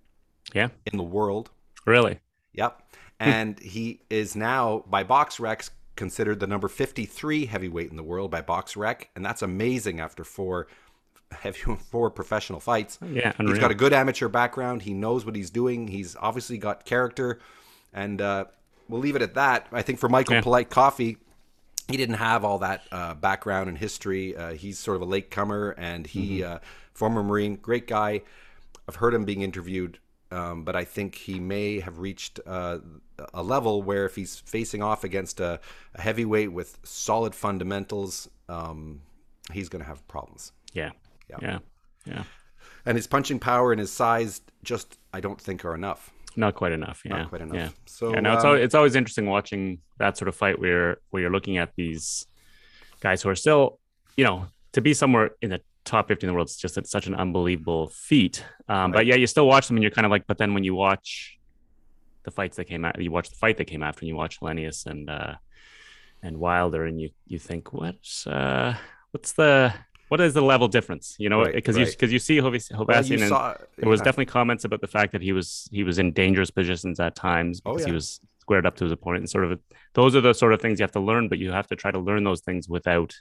Yeah. 0.53 0.69
In 0.85 0.97
the 0.97 1.03
world. 1.03 1.49
Really. 1.85 2.19
Yep. 2.53 2.81
And 3.19 3.59
he 3.59 4.01
is 4.09 4.35
now 4.35 4.83
by 4.87 5.03
BoxRec 5.03 5.71
considered 5.97 6.39
the 6.39 6.47
number 6.47 6.67
53 6.67 7.45
heavyweight 7.45 7.89
in 7.89 7.97
the 7.97 8.03
world 8.03 8.31
by 8.31 8.41
BoxRec, 8.41 9.05
and 9.15 9.25
that's 9.25 9.41
amazing 9.41 9.99
after 9.99 10.23
four 10.23 10.67
heavy 11.31 11.59
four 11.91 12.09
professional 12.09 12.59
fights. 12.59 12.99
Yeah, 13.01 13.33
unreal. 13.37 13.55
he's 13.55 13.61
got 13.61 13.71
a 13.71 13.75
good 13.75 13.91
amateur 13.91 14.29
background. 14.29 14.83
He 14.83 14.93
knows 14.93 15.25
what 15.25 15.35
he's 15.35 15.49
doing. 15.49 15.87
He's 15.87 16.15
obviously 16.15 16.57
got 16.57 16.85
character, 16.85 17.39
and 17.93 18.21
uh, 18.21 18.45
we'll 18.87 19.01
leave 19.01 19.15
it 19.15 19.21
at 19.21 19.33
that. 19.33 19.67
I 19.71 19.81
think 19.81 19.99
for 19.99 20.07
Michael 20.07 20.35
yeah. 20.35 20.41
Polite 20.41 20.69
Coffie, 20.69 21.17
he 21.87 21.97
didn't 21.97 22.15
have 22.15 22.45
all 22.45 22.59
that 22.59 22.83
uh, 22.91 23.13
background 23.13 23.69
and 23.69 23.77
history. 23.77 24.35
Uh, 24.35 24.53
he's 24.53 24.79
sort 24.79 24.95
of 24.95 25.01
a 25.01 25.05
late 25.05 25.31
comer, 25.31 25.71
and 25.77 26.07
he 26.07 26.39
mm-hmm. 26.39 26.55
uh, 26.55 26.59
former 26.93 27.23
Marine, 27.23 27.55
great 27.55 27.87
guy. 27.87 28.21
I've 28.87 28.95
heard 28.95 29.13
him 29.13 29.25
being 29.25 29.41
interviewed, 29.41 29.99
um, 30.31 30.63
but 30.63 30.75
I 30.75 30.83
think 30.83 31.15
he 31.15 31.39
may 31.39 31.79
have 31.79 31.99
reached 31.99 32.39
uh, 32.45 32.79
a 33.33 33.43
level 33.43 33.81
where 33.81 34.05
if 34.05 34.15
he's 34.15 34.35
facing 34.35 34.81
off 34.81 35.03
against 35.03 35.39
a, 35.39 35.59
a 35.95 36.01
heavyweight 36.01 36.51
with 36.51 36.77
solid 36.83 37.33
fundamentals, 37.33 38.29
um, 38.49 39.01
he's 39.51 39.69
going 39.69 39.81
to 39.81 39.87
have 39.87 40.07
problems. 40.07 40.51
Yeah. 40.73 40.91
yeah, 41.29 41.37
yeah, 41.41 41.59
yeah. 42.05 42.23
And 42.85 42.95
his 42.95 43.07
punching 43.07 43.39
power 43.39 43.71
and 43.71 43.79
his 43.79 43.91
size 43.91 44.41
just 44.63 44.97
I 45.13 45.19
don't 45.19 45.39
think 45.39 45.65
are 45.65 45.75
enough 45.75 46.11
not 46.37 46.53
quite 46.53 46.71
enough. 46.71 47.01
Yeah, 47.03 47.17
not 47.17 47.29
quite 47.29 47.41
enough. 47.41 47.55
Yeah. 47.55 47.69
So 47.87 48.13
yeah, 48.13 48.19
no, 48.19 48.33
it's 48.33 48.43
um, 48.43 48.49
always, 48.49 48.63
it's 48.63 48.75
always 48.75 48.95
interesting 48.95 49.25
watching 49.25 49.79
that 49.97 50.17
sort 50.17 50.29
of 50.29 50.35
fight 50.35 50.59
where 50.59 50.97
where 51.09 51.21
you're 51.21 51.31
looking 51.31 51.57
at 51.57 51.71
these 51.75 52.27
guys 52.99 53.23
who 53.23 53.29
are 53.29 53.35
still, 53.35 53.79
you 54.15 54.23
know, 54.23 54.45
to 54.73 54.81
be 54.81 54.93
somewhere 54.93 55.31
in 55.41 55.49
the 55.49 55.61
top 55.87 56.07
50 56.07 56.25
in 56.25 56.27
the 56.27 56.33
world 56.33 56.49
is 56.49 56.57
just 56.57 56.85
such 56.85 57.07
an 57.07 57.15
unbelievable 57.15 57.87
feat. 57.87 58.43
Um, 58.67 58.91
right. 58.91 58.93
But 58.93 59.05
yeah, 59.07 59.15
you 59.15 59.27
still 59.27 59.47
watch 59.47 59.67
them 59.67 59.77
and 59.77 59.83
you're 59.83 59.91
kind 59.91 60.05
of 60.05 60.11
like, 60.11 60.27
but 60.27 60.37
then 60.37 60.53
when 60.53 60.63
you 60.63 60.75
watch 60.75 61.37
the 62.23 62.31
fights 62.31 62.57
that 62.57 62.65
came 62.65 62.83
out, 62.85 63.01
you 63.01 63.09
watch 63.09 63.29
the 63.29 63.35
fight 63.37 63.57
that 63.57 63.65
came 63.65 63.81
after, 63.81 64.01
and 64.01 64.09
you 64.09 64.15
watch 64.15 64.39
Helenius 64.39 64.85
and 64.85 65.09
uh, 65.09 65.35
and 66.21 66.37
Wilder, 66.37 66.85
and 66.85 66.99
you 66.99 67.09
you 67.25 67.39
think, 67.39 67.71
what's 67.71 68.27
uh, 68.27 68.75
what's 69.11 69.31
the 69.31 69.73
what 70.09 70.19
is 70.21 70.33
the 70.33 70.41
level 70.41 70.67
difference? 70.67 71.15
You 71.19 71.29
know, 71.29 71.45
because 71.45 71.75
right, 71.75 71.81
right. 71.81 71.87
you 71.87 71.93
because 71.93 72.13
you 72.13 72.19
see 72.19 72.37
Hovasian, 72.37 72.85
well, 72.85 72.97
and 72.97 73.29
saw, 73.29 73.55
there 73.77 73.89
was 73.89 74.01
definitely 74.01 74.25
comments 74.25 74.65
about 74.65 74.81
the 74.81 74.87
fact 74.87 75.13
that 75.13 75.21
he 75.21 75.31
was 75.31 75.69
he 75.71 75.83
was 75.83 75.99
in 75.99 76.11
dangerous 76.11 76.51
positions 76.51 76.99
at 76.99 77.15
times 77.15 77.61
oh, 77.65 77.71
because 77.71 77.83
oh, 77.83 77.87
yeah. 77.87 77.91
he 77.91 77.95
was 77.95 78.19
squared 78.39 78.65
up 78.65 78.75
to 78.75 78.83
his 78.83 78.93
opponent 78.93 79.23
and 79.23 79.29
sort 79.29 79.43
of 79.43 79.59
those 79.93 80.15
are 80.15 80.21
the 80.21 80.33
sort 80.33 80.53
of 80.53 80.61
things 80.61 80.79
you 80.79 80.83
have 80.83 80.91
to 80.91 80.99
learn, 80.99 81.29
but 81.29 81.37
you 81.37 81.51
have 81.51 81.67
to 81.67 81.75
try 81.75 81.91
to 81.91 81.99
learn 81.99 82.23
those 82.23 82.41
things 82.41 82.67
without 82.67 83.13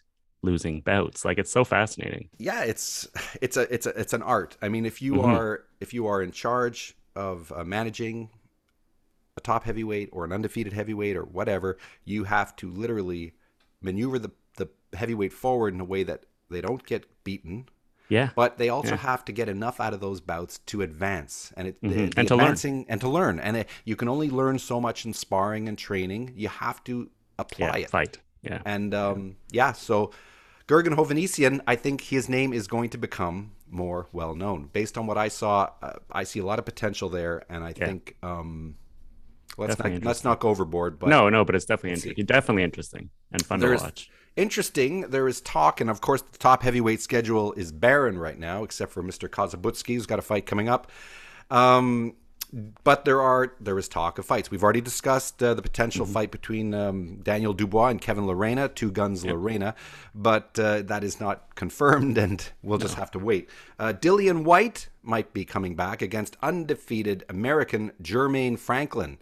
losing 0.47 0.81
bouts. 0.81 1.25
Like 1.25 1.37
it's 1.37 1.51
so 1.51 1.65
fascinating. 1.65 2.31
Yeah, 2.39 2.63
it's 2.63 3.07
it's 3.43 3.59
a 3.59 3.73
it's 3.73 3.87
a 3.87 3.91
it's 4.01 4.15
an 4.15 4.23
art. 4.23 4.57
I 4.63 4.69
mean, 4.69 4.87
if 4.87 5.03
you 5.03 5.15
mm-hmm. 5.15 5.31
are 5.31 5.65
if 5.81 5.93
you 5.93 6.07
are 6.07 6.23
in 6.23 6.31
charge 6.31 6.97
of 7.15 7.53
uh, 7.55 7.65
managing 7.65 8.31
a 9.37 9.41
top 9.41 9.65
heavyweight 9.65 10.09
or 10.13 10.25
an 10.25 10.33
undefeated 10.33 10.73
heavyweight 10.73 11.17
or 11.17 11.25
whatever, 11.25 11.77
you 12.05 12.25
have 12.25 12.57
to 12.57 12.71
literally 12.71 13.35
maneuver 13.83 14.19
the 14.19 14.31
the 14.57 14.69
heavyweight 14.95 15.33
forward 15.33 15.75
in 15.75 15.81
a 15.81 15.85
way 15.85 16.03
that 16.03 16.25
they 16.49 16.63
don't 16.63 16.87
get 16.87 17.05
beaten. 17.25 17.69
Yeah. 18.09 18.31
But 18.37 18.57
they 18.57 18.69
also 18.69 18.91
yeah. 18.91 18.99
have 18.99 19.25
to 19.25 19.33
get 19.33 19.49
enough 19.49 19.81
out 19.81 19.93
of 19.93 20.01
those 20.01 20.21
bouts 20.21 20.59
to 20.67 20.83
advance 20.83 21.53
and 21.57 21.69
it 21.69 21.83
mm-hmm. 21.83 21.89
the, 21.89 21.95
the 22.07 22.19
and 22.19 22.29
to 22.29 22.35
advancing 22.35 22.77
learn. 22.77 22.87
and 22.89 23.01
to 23.01 23.09
learn. 23.09 23.41
And 23.41 23.57
it, 23.57 23.69
you 23.85 23.97
can 23.97 24.09
only 24.09 24.31
learn 24.31 24.59
so 24.59 24.81
much 24.81 25.05
in 25.05 25.13
sparring 25.13 25.69
and 25.69 25.77
training. 25.77 26.33
You 26.37 26.49
have 26.49 26.85
to 26.85 27.11
apply 27.39 27.79
yeah, 27.79 27.85
it. 27.85 27.91
Fight. 27.91 28.19
Yeah. 28.43 28.63
And 28.65 28.95
um, 28.95 29.37
yeah, 29.51 29.73
so 29.73 30.13
Gurgen 30.67 30.97
Hovhannisyan, 30.97 31.61
I 31.67 31.77
think 31.77 32.01
his 32.01 32.29
name 32.29 32.53
is 32.53 32.67
going 32.67 32.91
to 32.91 32.99
become 32.99 33.53
more 33.71 34.09
well 34.13 34.35
known. 34.35 34.69
Based 34.73 34.99
on 34.99 35.07
what 35.07 35.17
I 35.17 35.29
saw, 35.29 35.71
uh, 35.83 35.95
I 36.11 36.25
see 36.25 36.41
a 36.41 36.45
lot 36.45 36.59
of 36.59 36.65
potential 36.65 37.09
there, 37.09 37.45
and 37.49 37.63
I 37.63 37.69
yeah. 37.69 37.87
think 37.87 38.17
um, 38.23 38.77
let's 39.57 39.79
not 39.79 40.03
let's 40.03 40.25
not 40.25 40.41
go 40.41 40.49
overboard. 40.49 40.99
But 40.99 41.09
no, 41.09 41.29
no, 41.29 41.45
but 41.45 41.55
it's 41.55 41.67
definitely 41.67 42.11
inter- 42.11 42.23
definitely 42.23 42.65
interesting 42.65 43.11
and 43.31 43.45
fun 43.45 43.61
There's, 43.61 43.81
to 43.81 43.87
watch 43.87 44.11
interesting. 44.37 45.03
There 45.03 45.29
is 45.29 45.41
talk, 45.41 45.81
and 45.81 45.91
of 45.91 46.01
course, 46.01 46.23
the 46.23 46.39
top 46.39 46.63
heavyweight 46.63 47.01
schedule 47.01 47.53
is 47.55 47.73
barren 47.73 48.19
right 48.19 48.39
now, 48.39 48.65
except 48.65 48.93
for 48.93 49.03
Mr. 49.03 49.29
Kazabutski, 49.29 49.95
who's 49.95 50.07
got 50.07 50.19
a 50.19 50.23
fight 50.23 50.47
coming 50.47 50.69
up. 50.69 50.91
Um, 51.51 52.15
but 52.85 53.05
there 53.05 53.21
are 53.21 53.53
there 53.61 53.79
is 53.79 53.88
talk 53.88 54.19
of 54.19 54.25
fights. 54.25 54.51
We've 54.51 54.62
already 54.62 54.81
discussed 54.81 55.42
uh, 55.42 55.53
the 55.55 55.62
potential 55.62 56.07
mm-hmm. 56.07 56.14
fight 56.14 56.31
between 56.31 56.73
um, 56.73 57.21
Daniel 57.23 57.53
Dubois 57.53 57.88
and 57.88 58.01
Kevin 58.01 58.25
Lerena, 58.25 58.75
Two 58.75 58.90
Guns 58.90 59.25
yep. 59.25 59.35
Lerena, 59.35 59.75
but 60.14 60.59
uh, 60.59 60.83
that 60.83 61.05
is 61.05 61.21
not 61.21 61.55
confirmed, 61.55 62.16
and 62.27 62.51
we'll 62.62 62.79
just 62.79 62.97
no. 62.97 63.01
have 63.01 63.11
to 63.12 63.19
wait. 63.19 63.51
Uh, 63.79 63.92
Dillian 63.92 64.45
Whyte 64.45 64.88
might 65.03 65.33
be 65.33 65.45
coming 65.45 65.77
back 65.77 66.01
against 66.01 66.37
undefeated 66.42 67.25
American 67.29 67.92
Jermaine 68.03 68.59
Franklin. 68.59 69.19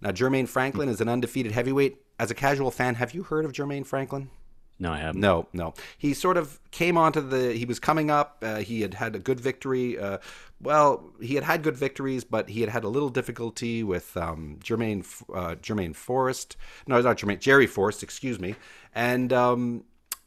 Now, 0.00 0.10
Jermaine 0.10 0.48
Franklin 0.48 0.86
mm-hmm. 0.86 0.94
is 0.94 1.00
an 1.00 1.08
undefeated 1.08 1.52
heavyweight. 1.52 2.02
As 2.18 2.30
a 2.30 2.34
casual 2.34 2.70
fan, 2.70 2.94
have 2.94 3.12
you 3.12 3.24
heard 3.24 3.44
of 3.44 3.52
Jermaine 3.52 3.84
Franklin? 3.84 4.30
No, 4.78 4.92
I 4.92 4.98
haven't. 4.98 5.20
No, 5.20 5.48
no. 5.52 5.74
He 5.96 6.12
sort 6.12 6.36
of 6.36 6.60
came 6.70 6.98
onto 6.98 7.20
the. 7.20 7.52
He 7.54 7.64
was 7.64 7.78
coming 7.78 8.10
up. 8.10 8.42
Uh, 8.42 8.56
he 8.56 8.82
had 8.82 8.94
had 8.94 9.16
a 9.16 9.18
good 9.18 9.40
victory. 9.40 9.98
Uh, 9.98 10.18
well, 10.60 11.12
he 11.20 11.34
had 11.34 11.44
had 11.44 11.62
good 11.62 11.76
victories, 11.76 12.24
but 12.24 12.48
he 12.48 12.60
had 12.60 12.70
had 12.70 12.84
a 12.84 12.88
little 12.88 13.10
difficulty 13.10 13.82
with 13.82 14.16
um, 14.16 14.58
Jermaine 14.62 15.04
uh, 15.34 15.56
Jermaine 15.56 15.94
Forrest. 15.94 16.56
No, 16.86 17.00
not 17.00 17.18
Jermaine. 17.18 17.40
Jerry 17.40 17.66
Forrest. 17.66 18.02
Excuse 18.02 18.40
me. 18.40 18.54
And 18.94 19.32
um, 19.32 19.84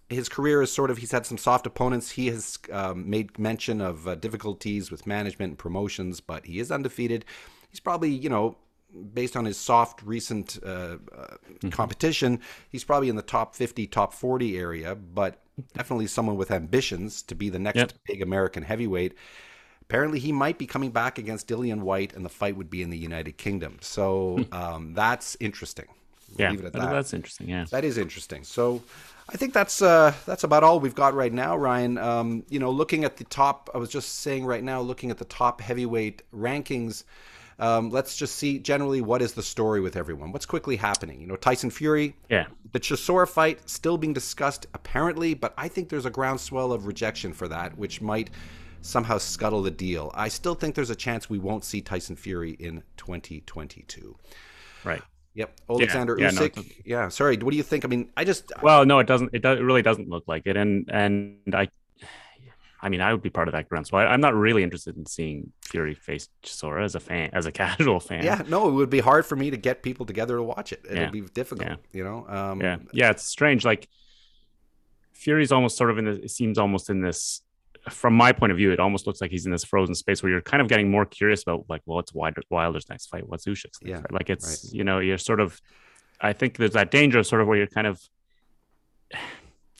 his 0.10 0.30
career 0.30 0.62
is 0.62 0.72
sort 0.72 0.92
of. 0.92 0.98
He's 0.98 1.12
had 1.12 1.26
some 1.26 1.38
soft 1.38 1.66
opponents. 1.66 2.12
He 2.12 2.28
has 2.28 2.60
um, 2.72 3.10
made 3.10 3.40
mention 3.40 3.82
of 3.82 4.08
uh, 4.08 4.16
difficulties 4.16 4.92
with 4.92 5.08
management 5.08 5.52
and 5.52 5.58
promotions, 5.58 6.20
but 6.20 6.46
he 6.46 6.60
is 6.60 6.72
undefeated. 6.72 7.26
He's 7.70 7.80
probably 7.80 8.12
you 8.12 8.30
know 8.30 8.58
based 9.14 9.36
on 9.36 9.46
his 9.46 9.58
soft 9.58 10.02
recent 10.04 10.60
uh, 10.64 10.68
uh, 10.68 10.98
mm-hmm. 10.98 11.70
competition, 11.70 12.40
he's 12.70 12.84
probably 12.84 13.10
in 13.10 13.16
the 13.16 13.22
top 13.22 13.56
50, 13.56 13.86
top 13.88 14.14
40 14.14 14.58
area, 14.58 14.96
but 14.96 15.44
definitely 15.74 16.08
someone 16.08 16.38
with 16.38 16.52
ambitions 16.52 17.22
to 17.24 17.36
be 17.36 17.50
the 17.50 17.60
next 17.60 17.78
yep. 17.78 17.92
big 18.08 18.22
American 18.22 18.64
heavyweight. 18.64 19.14
Apparently, 19.90 20.20
he 20.20 20.32
might 20.32 20.60
be 20.60 20.68
coming 20.68 20.92
back 20.92 21.18
against 21.18 21.48
Dillian 21.48 21.80
Whyte, 21.80 22.14
and 22.14 22.24
the 22.24 22.30
fight 22.30 22.56
would 22.56 22.70
be 22.70 22.84
in 22.84 22.92
the 22.92 22.98
United 22.98 23.38
Kingdom. 23.38 23.78
So 23.82 24.38
hmm. 24.38 24.54
um, 24.54 24.94
that's 24.94 25.36
interesting. 25.40 25.88
We'll 26.38 26.54
yeah, 26.54 26.62
that. 26.62 26.74
that's 26.74 27.12
interesting. 27.12 27.50
Yeah, 27.50 27.66
that 27.72 27.84
is 27.84 27.98
interesting. 27.98 28.44
So 28.44 28.84
I 29.28 29.36
think 29.36 29.52
that's 29.52 29.82
uh, 29.82 30.14
that's 30.28 30.44
about 30.44 30.64
all 30.64 30.80
we've 30.80 30.94
got 30.94 31.16
right 31.16 31.34
now, 31.34 31.58
Ryan. 31.58 31.98
Um, 31.98 32.44
you 32.50 32.60
know, 32.60 32.70
looking 32.70 33.04
at 33.04 33.18
the 33.18 33.24
top, 33.24 33.72
I 33.74 33.80
was 33.80 33.90
just 33.90 34.20
saying 34.20 34.46
right 34.46 34.64
now, 34.64 34.80
looking 34.80 35.10
at 35.10 35.18
the 35.18 35.26
top 35.26 35.60
heavyweight 35.60 36.22
rankings. 36.32 37.04
Um, 37.58 37.90
let's 37.90 38.16
just 38.16 38.36
see 38.36 38.60
generally 38.60 39.02
what 39.02 39.24
is 39.24 39.34
the 39.34 39.44
story 39.44 39.82
with 39.82 39.98
everyone. 39.98 40.32
What's 40.32 40.46
quickly 40.46 40.76
happening? 40.76 41.20
You 41.20 41.28
know, 41.28 41.36
Tyson 41.36 41.72
Fury. 41.72 42.16
Yeah. 42.30 42.46
The 42.72 42.80
Chisora 42.80 43.28
fight 43.28 43.68
still 43.68 43.98
being 43.98 44.14
discussed 44.14 44.68
apparently, 44.76 45.34
but 45.34 45.54
I 45.58 45.68
think 45.68 45.90
there's 45.90 46.06
a 46.06 46.12
groundswell 46.12 46.72
of 46.72 46.86
rejection 46.86 47.34
for 47.34 47.48
that, 47.50 47.78
which 47.78 48.02
might 48.02 48.30
somehow 48.82 49.18
scuttle 49.18 49.62
the 49.62 49.72
deal. 49.72 50.12
I 50.14 50.28
still 50.28 50.56
think 50.56 50.76
there's 50.76 50.90
a 50.90 50.96
chance 50.96 51.30
we 51.30 51.40
won't 51.40 51.64
see 51.64 51.82
Tyson 51.82 52.16
Fury 52.16 52.52
in 52.52 52.84
2022. 52.98 54.16
Right. 54.84 55.02
Yep, 55.36 55.60
Alexander 55.70 56.18
yeah, 56.20 56.32
Usyk. 56.32 56.56
Yeah, 56.56 56.62
no, 56.62 56.64
yeah, 56.86 57.10
sorry. 57.10 57.38
What 57.38 57.52
do 57.52 57.58
you 57.58 57.64
think? 57.64 57.86
I 57.86 57.88
mean, 57.88 58.10
I 58.18 58.24
just 58.24 58.52
well, 58.62 58.86
no, 58.86 59.00
it 59.00 59.08
doesn't. 59.08 59.30
It, 59.34 59.42
does, 59.42 59.60
it 59.60 59.62
really 59.62 59.84
doesn't 59.84 60.10
look 60.10 60.24
like 60.28 60.44
it, 60.48 60.58
and 60.58 60.90
and 60.92 61.38
I 61.54 61.70
I 62.82 62.90
mean, 62.90 63.02
I 63.02 63.12
would 63.12 63.22
be 63.22 63.30
part 63.30 63.48
of 63.48 63.52
that 63.54 63.68
ground. 63.68 63.88
So 63.88 63.98
I, 63.98 64.14
am 64.14 64.22
not 64.22 64.34
really 64.34 64.64
interested 64.64 64.96
in 64.96 65.06
seeing 65.06 65.52
Fury 65.62 65.94
faced 65.96 66.30
Chisora 66.44 66.84
as 66.84 66.96
a 66.96 67.00
fan, 67.00 67.30
as 67.34 67.46
a 67.46 67.52
casual 67.54 68.00
fan. 68.00 68.24
Yeah, 68.24 68.42
no, 68.48 68.70
it 68.70 68.72
would 68.72 68.90
be 68.90 69.00
hard 69.00 69.26
for 69.26 69.36
me 69.36 69.52
to 69.52 69.58
get 69.58 69.84
people 69.84 70.06
together 70.06 70.38
to 70.38 70.44
watch 70.44 70.72
it. 70.72 70.82
It'd 70.86 70.98
Yeah. 70.98 71.10
be 71.10 71.22
difficult, 71.22 71.70
Yeah. 71.70 71.76
you 71.92 72.04
know. 72.04 72.26
Um, 72.28 72.62
yeah, 72.62 72.78
yeah. 72.94 73.12
It's 73.12 73.26
strange. 73.26 73.66
Like 73.66 73.88
Fury's 75.14 75.52
almost 75.52 75.78
sort 75.78 75.90
of 75.90 75.98
in 75.98 76.06
this. 76.06 76.18
It 76.18 76.32
seems 76.32 76.58
almost 76.58 76.90
in 76.90 77.02
this. 77.02 77.42
From 77.90 78.14
my 78.14 78.32
point 78.34 78.52
of 78.52 78.58
view, 78.58 78.72
it 78.72 78.80
almost 78.80 79.08
looks 79.08 79.22
like 79.22 79.32
he's 79.32 79.46
in 79.46 79.52
this 79.52 79.64
frozen 79.64 79.96
space 79.96 80.22
where 80.22 80.32
you're 80.32 80.42
kind 80.42 80.62
of 80.62 80.68
getting 80.68 80.92
more 80.92 81.06
curious 81.06 81.42
about 81.44 81.66
like, 81.70 81.82
well, 81.86 81.96
what's 81.96 82.14
Wilder's 82.50 82.90
next 82.90 83.08
fight? 83.08 83.28
What's 83.28 83.46
Usyk's 83.46 83.82
next 83.82 83.90
Yeah, 83.90 83.98
fight? 84.02 84.12
Like 84.12 84.30
it's 84.30 84.74
you 84.74 84.84
know 84.84 85.00
you're 85.00 85.18
sort 85.18 85.40
of. 85.40 85.60
I 86.22 86.34
think 86.34 86.58
there's 86.58 86.74
that 86.74 86.92
danger 86.92 87.20
of 87.20 87.28
sort 87.28 87.42
of 87.42 87.48
where 87.48 87.58
you're 87.58 87.68
kind 87.68 87.88
of. 87.88 88.02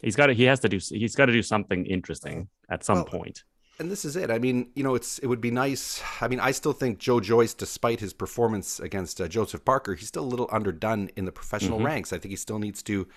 He's 0.02 0.16
got 0.16 0.28
to. 0.28 0.34
He 0.34 0.44
has 0.46 0.60
to 0.62 0.70
do. 0.70 0.80
He's 0.90 1.16
got 1.16 1.26
to 1.26 1.34
do 1.34 1.44
something 1.44 1.86
interesting 1.86 2.48
at 2.70 2.84
some 2.86 2.98
Well, 3.00 3.06
point. 3.06 3.44
and 3.80 3.92
this 3.92 4.06
is 4.06 4.16
it. 4.16 4.32
I 4.32 4.40
mean, 4.40 4.70
you 4.76 4.84
know, 4.84 4.96
it's 4.96 5.20
it 5.20 5.28
would 5.28 5.42
be 5.42 5.52
nice. 5.52 6.02
I 6.22 6.30
mean, 6.30 6.40
I 6.40 6.52
still 6.52 6.72
think 6.74 7.00
Joe 7.00 7.20
Joyce, 7.20 7.54
despite 7.54 8.00
his 8.00 8.14
performance 8.14 8.80
against 8.80 9.20
uh, 9.20 9.28
Joseph 9.28 9.66
Parker, 9.66 9.96
he's 9.96 10.08
still 10.08 10.24
a 10.24 10.32
little 10.34 10.48
underdone 10.52 11.10
in 11.18 11.26
the 11.26 11.32
professional 11.34 11.80
Mhm. 11.80 11.86
ranks. 11.86 12.14
I 12.14 12.18
think 12.18 12.30
he 12.32 12.38
still 12.38 12.60
needs 12.60 12.82
to, 12.84 13.08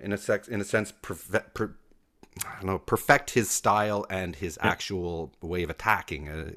in 0.00 0.12
a 0.14 0.16
sex, 0.18 0.48
in 0.48 0.60
a 0.62 0.64
sense, 0.64 0.92
perfe- 1.02 1.52
per, 1.52 1.76
I 2.44 2.54
don't 2.56 2.66
know, 2.66 2.78
perfect 2.78 3.30
his 3.30 3.50
style 3.50 4.04
and 4.10 4.34
his 4.34 4.58
actual 4.60 5.32
way 5.40 5.62
of 5.62 5.70
attacking. 5.70 6.28
Uh, 6.28 6.50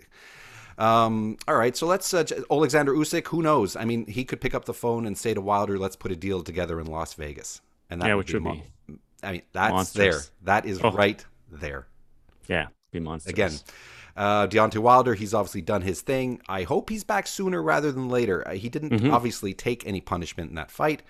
um, 0.81 1.37
all 1.47 1.55
right, 1.55 1.75
so 1.75 1.87
let's 1.87 2.13
uh, 2.13 2.23
Alexander 2.51 2.93
Usyk. 2.93 3.27
Who 3.27 3.41
knows? 3.41 3.75
I 3.75 3.85
mean, 3.85 4.05
he 4.07 4.23
could 4.23 4.41
pick 4.41 4.53
up 4.55 4.65
the 4.65 4.73
phone 4.73 5.05
and 5.05 5.17
say 5.17 5.33
to 5.33 5.41
Wilder, 5.41 5.77
"Let's 5.77 5.95
put 5.95 6.11
a 6.11 6.15
deal 6.15 6.43
together 6.43 6.79
in 6.79 6.87
Las 6.87 7.13
Vegas." 7.15 7.61
And 7.89 8.01
Yeah, 8.01 8.15
would 8.15 8.25
which 8.25 8.33
would 8.33 8.43
mo- 8.43 8.53
be 8.87 8.99
I 9.23 9.31
mean, 9.33 9.41
that's 9.53 9.71
monstrous. 9.71 10.15
there. 10.15 10.23
That 10.43 10.65
is 10.65 10.79
Oh. 10.83 10.91
right 10.91 11.23
there. 11.51 11.87
Yeah, 12.47 12.67
be 12.91 12.99
monsters 12.99 13.31
Again, 13.33 13.51
uh, 14.15 14.47
Deontay 14.47 14.77
Wilder, 14.79 15.15
he's 15.15 15.33
obviously 15.33 15.61
done 15.61 15.81
his 15.81 16.01
thing. 16.01 16.41
I 16.47 16.63
hope 16.63 16.89
he's 16.89 17.03
back 17.03 17.25
sooner 17.27 17.61
rather 17.61 17.91
than 17.91 18.09
later. 18.09 18.47
Uh, 18.47 18.53
he 18.53 18.69
didn't 18.69 18.91
Mhm. 18.91 19.11
obviously 19.11 19.53
take 19.53 19.85
any 19.87 20.01
punishment 20.01 20.49
in 20.49 20.55
that 20.55 20.69
fight. 20.71 21.01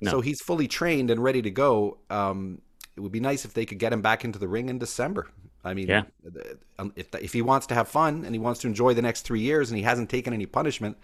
No. 0.00 0.10
So 0.10 0.20
he's 0.20 0.40
fully 0.42 0.68
trained 0.68 1.10
and 1.10 1.22
ready 1.22 1.40
to 1.42 1.50
go. 1.50 1.98
Um, 2.10 2.60
it 2.96 3.00
would 3.00 3.12
be 3.12 3.20
nice 3.20 3.44
if 3.44 3.52
they 3.54 3.66
could 3.66 3.78
get 3.78 3.92
him 3.92 4.00
back 4.02 4.24
into 4.24 4.38
the 4.38 4.48
ring 4.48 4.68
in 4.68 4.78
December. 4.78 5.28
I 5.64 5.74
mean, 5.74 5.88
Yeah. 5.88 6.02
um, 6.78 6.92
if, 6.96 7.14
if 7.14 7.32
he 7.32 7.42
wants 7.42 7.66
to 7.68 7.74
have 7.74 7.88
fun 7.88 8.24
and 8.24 8.34
he 8.34 8.38
wants 8.38 8.60
to 8.60 8.66
enjoy 8.68 8.94
the 8.94 9.02
next 9.02 9.22
three 9.22 9.40
years 9.40 9.70
and 9.70 9.76
he 9.76 9.82
hasn't 9.84 10.08
taken 10.10 10.32
any 10.32 10.46
punishment, 10.46 10.96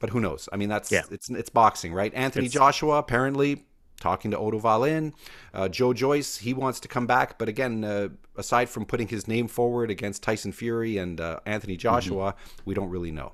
but 0.00 0.10
who 0.10 0.20
knows? 0.20 0.48
I 0.52 0.56
mean, 0.56 0.68
that's 0.68 0.90
Yeah. 0.90 1.02
it's 1.10 1.28
it's 1.30 1.50
boxing, 1.50 1.92
right? 1.92 2.12
Anthony 2.14 2.46
It's- 2.46 2.54
Joshua 2.54 2.98
apparently 2.98 3.64
talking 4.00 4.30
to 4.30 4.38
Otto 4.38 4.60
Wallin, 4.60 5.12
uh, 5.52 5.68
Joe 5.68 5.92
Joyce, 5.92 6.36
he 6.38 6.54
wants 6.54 6.78
to 6.80 6.88
come 6.88 7.06
back, 7.06 7.36
but 7.36 7.48
again, 7.48 7.82
uh, 7.84 8.08
aside 8.36 8.68
from 8.68 8.84
putting 8.86 9.08
his 9.08 9.26
name 9.26 9.48
forward 9.48 9.90
against 9.90 10.22
Tyson 10.22 10.52
Fury 10.52 10.98
and 10.98 11.20
uh, 11.20 11.40
Anthony 11.44 11.76
Joshua, 11.76 12.36
we 12.64 12.74
don't 12.74 12.90
really 12.90 13.10
know. 13.10 13.32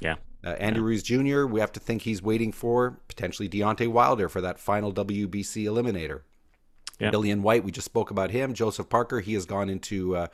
yeah, 0.00 0.14
Uh, 0.42 0.50
Andy 0.58 0.80
Ruiz 0.80 1.02
Jr., 1.02 1.44
we 1.44 1.60
have 1.60 1.72
to 1.72 1.80
think 1.80 2.02
he's 2.02 2.22
waiting 2.22 2.50
for 2.50 2.98
potentially 3.08 3.46
Deontay 3.48 3.88
Wilder 3.88 4.28
for 4.30 4.40
that 4.40 4.58
final 4.58 4.90
WBC 4.92 5.64
eliminator. 5.64 6.22
Yeah. 6.98 7.10
and 7.12 7.42
Whyte, 7.42 7.64
we 7.64 7.70
just 7.72 7.84
spoke 7.84 8.10
about 8.10 8.30
him. 8.30 8.54
Joseph 8.54 8.88
Parker, 8.88 9.20
he 9.20 9.34
has 9.34 9.44
gone 9.46 9.68
into. 9.68 10.16
Uh, 10.16 10.26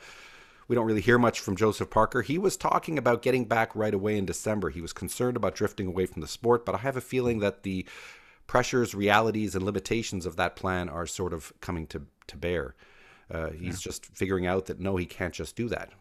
we 0.69 0.75
don't 0.75 0.85
really 0.85 1.01
hear 1.01 1.19
much 1.19 1.41
from 1.41 1.55
Joseph 1.57 1.89
Parker. 1.89 2.21
He 2.21 2.37
was 2.37 2.55
talking 2.55 2.97
about 2.97 3.21
getting 3.21 3.45
back 3.45 3.75
right 3.75 3.93
away 3.93 4.17
in 4.17 4.25
December. 4.25 4.69
He 4.69 4.79
was 4.79 4.93
concerned 4.93 5.35
about 5.35 5.55
drifting 5.55 5.87
away 5.87 6.05
from 6.05 6.21
the 6.21 6.27
sport, 6.27 6.65
but 6.65 6.73
I 6.73 6.77
have 6.79 6.95
a 6.95 7.01
feeling 7.01 7.39
that 7.39 7.63
the 7.63 7.85
pressures, 8.47 8.95
realities, 8.95 9.55
and 9.55 9.65
limitations 9.65 10.25
of 10.25 10.37
that 10.37 10.55
plan 10.55 10.87
are 10.87 11.05
sort 11.05 11.33
of 11.33 11.51
coming 11.59 11.85
to, 11.87 12.03
to 12.27 12.37
bear. 12.37 12.75
Uh, 13.29 13.49
he's 13.49 13.81
just 13.81 14.05
figuring 14.05 14.45
out 14.47 14.67
that 14.67 14.79
no, 14.79 14.95
he 14.95 15.05
can't 15.05 15.33
just 15.33 15.55
do 15.57 15.67
that. 15.69 15.91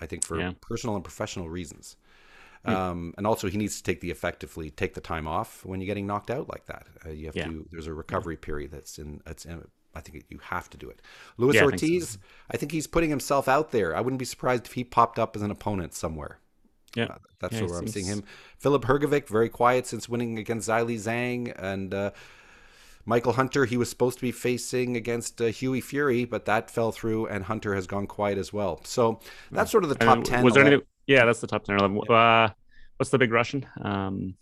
I 0.00 0.06
think 0.06 0.24
for 0.24 0.38
Yeah. 0.38 0.52
personal 0.62 0.94
and 0.94 1.04
professional 1.04 1.48
reasons. 1.50 1.96
Um, 2.64 3.14
and 3.16 3.26
also, 3.28 3.48
he 3.48 3.56
needs 3.58 3.76
to 3.76 3.82
take 3.82 4.00
the 4.00 4.10
effectively 4.10 4.70
take 4.70 4.94
the 4.94 5.00
time 5.00 5.28
off 5.28 5.64
when 5.64 5.80
you're 5.80 5.86
getting 5.86 6.06
knocked 6.06 6.30
out 6.32 6.48
like 6.48 6.66
that. 6.66 6.86
Uh, 7.04 7.10
you 7.10 7.26
have 7.26 7.36
Yeah. 7.36 7.44
to. 7.44 7.68
There's 7.70 7.86
a 7.86 7.94
recovery 7.94 8.36
period 8.36 8.72
that's 8.72 8.98
in. 8.98 9.20
That's 9.24 9.44
in. 9.44 9.68
I 9.96 10.00
think 10.00 10.24
you 10.28 10.38
have 10.38 10.68
to 10.70 10.76
do 10.76 10.88
it. 10.90 11.00
Luis 11.38 11.56
Yeah, 11.56 11.62
I 11.62 11.66
think 11.68 11.80
so. 11.84 11.86
Ortiz, 11.86 12.18
I 12.50 12.56
think 12.56 12.72
he's 12.72 12.86
putting 12.86 13.10
himself 13.10 13.48
out 13.48 13.72
there. 13.72 13.96
I 13.96 14.00
wouldn't 14.00 14.18
be 14.18 14.24
surprised 14.24 14.66
if 14.66 14.72
he 14.74 14.84
popped 14.84 15.18
up 15.18 15.36
as 15.36 15.42
an 15.42 15.50
opponent 15.50 15.94
somewhere. 15.94 16.38
yeah. 16.94 17.04
Uh, 17.04 17.18
that's 17.38 17.54
Yeah, 17.54 17.62
where 17.66 17.78
I'm 17.78 17.86
seeing 17.88 18.06
him. 18.06 18.24
Filip 18.58 18.82
Hrgović, 18.82 19.28
very 19.28 19.48
quiet 19.50 19.86
since 19.86 20.08
winning 20.08 20.38
against 20.38 20.68
Zhilei 20.68 20.96
Zhang, 20.96 21.52
and 21.58 21.92
uh, 21.92 22.10
Michael 23.04 23.34
Hunter. 23.34 23.64
He 23.66 23.76
was 23.76 23.88
supposed 23.90 24.18
to 24.18 24.22
be 24.22 24.32
facing 24.32 24.96
against 24.96 25.40
uh, 25.40 25.46
Hughie 25.46 25.80
Fury, 25.80 26.24
but 26.24 26.44
that 26.46 26.70
fell 26.70 26.92
through, 26.92 27.26
and 27.26 27.44
Hunter 27.44 27.74
has 27.74 27.86
gone 27.86 28.06
quiet 28.06 28.38
as 28.38 28.52
well. 28.52 28.80
So 28.84 29.20
that's 29.52 29.70
sort 29.70 29.84
of 29.84 29.90
the 29.90 29.96
top 29.96 30.24
ten. 30.24 30.44
Was 30.44 30.54
there 30.54 30.62
11 30.62 30.66
anything? 30.66 30.86
Yeah, 31.06 31.24
that's 31.24 31.40
the 31.40 31.46
top 31.46 31.64
ten 31.64 31.76
or 31.76 31.78
eleven. 31.78 32.00
Uh, 32.08 32.48
what's 32.96 33.10
the 33.10 33.18
big 33.18 33.32
Russian? 33.32 33.66
Um, 33.80 34.36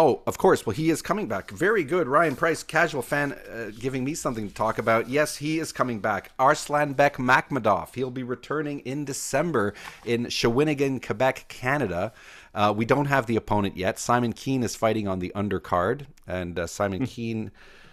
Oh, 0.00 0.22
of 0.28 0.38
course. 0.38 0.64
Well, 0.64 0.76
he 0.76 0.90
is 0.90 1.02
coming 1.02 1.26
back. 1.26 1.50
Very 1.50 1.82
good. 1.82 2.06
Ryan 2.06 2.36
Price, 2.36 2.62
casual 2.62 3.02
fan, 3.02 3.32
uh, 3.32 3.72
giving 3.76 4.04
me 4.04 4.14
something 4.14 4.46
to 4.46 4.54
talk 4.54 4.78
about. 4.78 5.08
Yes, 5.08 5.34
he 5.38 5.58
is 5.58 5.72
coming 5.72 5.98
back. 5.98 6.30
Arslanbek 6.38 7.14
Makhmudov. 7.16 7.96
He'll 7.96 8.12
be 8.12 8.22
returning 8.22 8.78
in 8.80 9.04
December 9.04 9.74
in 10.04 10.26
Shawinigan, 10.26 11.04
Quebec, 11.04 11.46
Canada. 11.48 12.12
Uh, 12.54 12.72
we 12.76 12.84
don't 12.84 13.06
have 13.06 13.26
the 13.26 13.34
opponent 13.34 13.76
yet. 13.76 13.98
Simon 13.98 14.32
Kean 14.32 14.62
is 14.62 14.76
fighting 14.76 15.08
on 15.08 15.18
the 15.18 15.32
undercard. 15.34 16.06
And 16.28 16.60
uh, 16.60 16.68
Simon 16.68 17.04
Kean, 17.04 17.50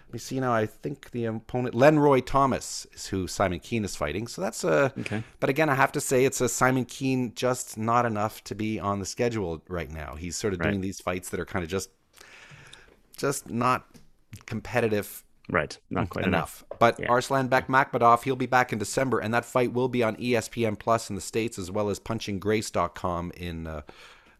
let 0.08 0.14
me 0.14 0.20
see 0.20 0.40
now. 0.40 0.54
I 0.54 0.66
think 0.66 1.12
the 1.12 1.26
opponent, 1.26 1.76
Lenroy 1.76 2.24
Thomas, 2.26 2.88
is 2.94 3.08
who 3.08 3.28
Simon 3.28 3.60
Kean 3.60 3.84
is 3.84 3.96
fighting. 3.96 4.28
So 4.28 4.42
that's 4.42 4.64
a. 4.64 4.94
Okay. 5.00 5.24
But 5.40 5.50
again, 5.50 5.70
I 5.70 5.76
have 5.76 5.92
to 5.94 6.02
say 6.02 6.26
it's 6.26 6.40
a 6.42 6.48
Simon 6.48 6.86
Kean 6.86 7.34
just 7.36 7.78
not 7.78 8.06
enough 8.06 8.44
to 8.46 8.56
be 8.56 8.80
on 8.80 9.00
the 9.00 9.06
schedule 9.06 9.62
right 9.68 9.92
now. 9.92 10.16
He's 10.16 10.36
sort 10.36 10.54
of 10.54 10.60
Right. 10.60 10.70
doing 10.70 10.82
these 10.82 11.02
fights 11.02 11.30
that 11.30 11.40
are 11.40 11.46
kind 11.46 11.64
of 11.64 11.70
just 11.70 11.90
just 13.18 13.50
not 13.50 13.86
competitive 14.46 15.24
right, 15.50 15.78
not 15.90 16.10
quite 16.10 16.26
enough. 16.26 16.64
enough. 16.70 16.80
But 16.80 17.00
Yeah. 17.00 17.08
Arslanbek 17.08 17.68
Makhmudov, 17.68 18.24
he'll 18.24 18.36
be 18.36 18.46
back 18.46 18.74
in 18.74 18.80
December, 18.80 19.20
and 19.20 19.34
that 19.34 19.46
fight 19.46 19.72
will 19.74 19.88
be 19.88 20.04
on 20.04 20.16
ESPN 20.18 20.76
Plus 20.78 21.10
in 21.10 21.16
the 21.16 21.22
States 21.22 21.58
as 21.58 21.72
well 21.72 21.90
as 21.90 22.00
punchinggrace.com 22.00 23.32
in 23.38 23.68
uh, 23.68 23.82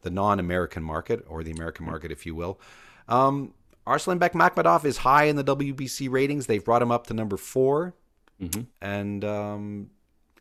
the 0.02 0.10
non 0.10 0.40
American 0.40 0.84
market, 0.84 1.24
or 1.28 1.44
the 1.44 1.52
American 1.52 1.86
market, 1.86 2.12
if 2.12 2.26
you 2.26 2.36
will. 2.36 2.60
Um, 3.08 3.54
Arslanbek 3.88 4.32
Makhmudov 4.32 4.86
is 4.86 4.98
high 4.98 5.26
in 5.26 5.36
the 5.36 5.44
WBC 5.44 6.10
ratings. 6.10 6.48
They've 6.48 6.64
brought 6.64 6.82
him 6.82 6.92
up 6.92 7.08
to 7.08 7.14
number 7.14 7.38
4 7.38 7.94
hmm 8.40 8.62
and 8.82 9.24
um, 9.24 9.90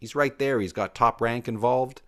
he's 0.00 0.14
right 0.14 0.38
there. 0.38 0.60
He's 0.60 0.72
got 0.72 0.94
top 0.94 1.20
rank 1.20 1.48
involved. 1.48 2.02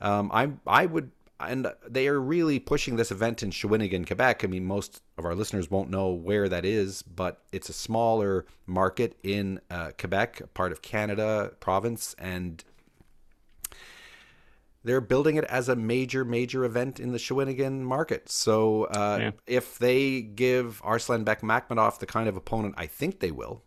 Um, 0.00 0.30
I 0.32 0.50
I 0.66 0.86
would, 0.86 1.10
and 1.38 1.66
they 1.88 2.06
are 2.08 2.20
really 2.20 2.58
pushing 2.58 2.96
this 2.96 3.10
event 3.10 3.42
in 3.42 3.50
Shawinigan, 3.50 4.06
Quebec. 4.06 4.44
I 4.44 4.46
mean, 4.46 4.64
most 4.64 5.02
of 5.18 5.24
our 5.24 5.34
listeners 5.34 5.70
won't 5.70 5.90
know 5.90 6.10
where 6.10 6.48
that 6.48 6.64
is, 6.64 7.02
but 7.02 7.42
it's 7.52 7.68
a 7.68 7.72
smaller 7.72 8.46
market 8.66 9.16
in 9.22 9.60
uh, 9.70 9.90
Quebec, 9.98 10.40
a 10.40 10.46
part 10.48 10.72
of 10.72 10.82
Canada 10.82 11.52
province, 11.60 12.14
and 12.18 12.62
they're 14.82 15.00
building 15.00 15.36
it 15.36 15.44
as 15.44 15.68
a 15.68 15.76
major, 15.76 16.24
major 16.24 16.64
event 16.64 16.98
in 17.00 17.12
the 17.12 17.18
Shawinigan 17.18 17.80
market. 17.80 18.28
So 18.30 18.84
uh, 18.84 19.18
Yeah. 19.20 19.30
if 19.46 19.78
they 19.78 20.22
give 20.22 20.80
Arslanbek 20.82 21.40
Makhmudov 21.40 21.98
the 21.98 22.06
kind 22.06 22.28
of 22.28 22.36
opponent 22.36 22.74
I 22.78 22.86
think 22.86 23.20
they 23.20 23.30
will, 23.30 23.62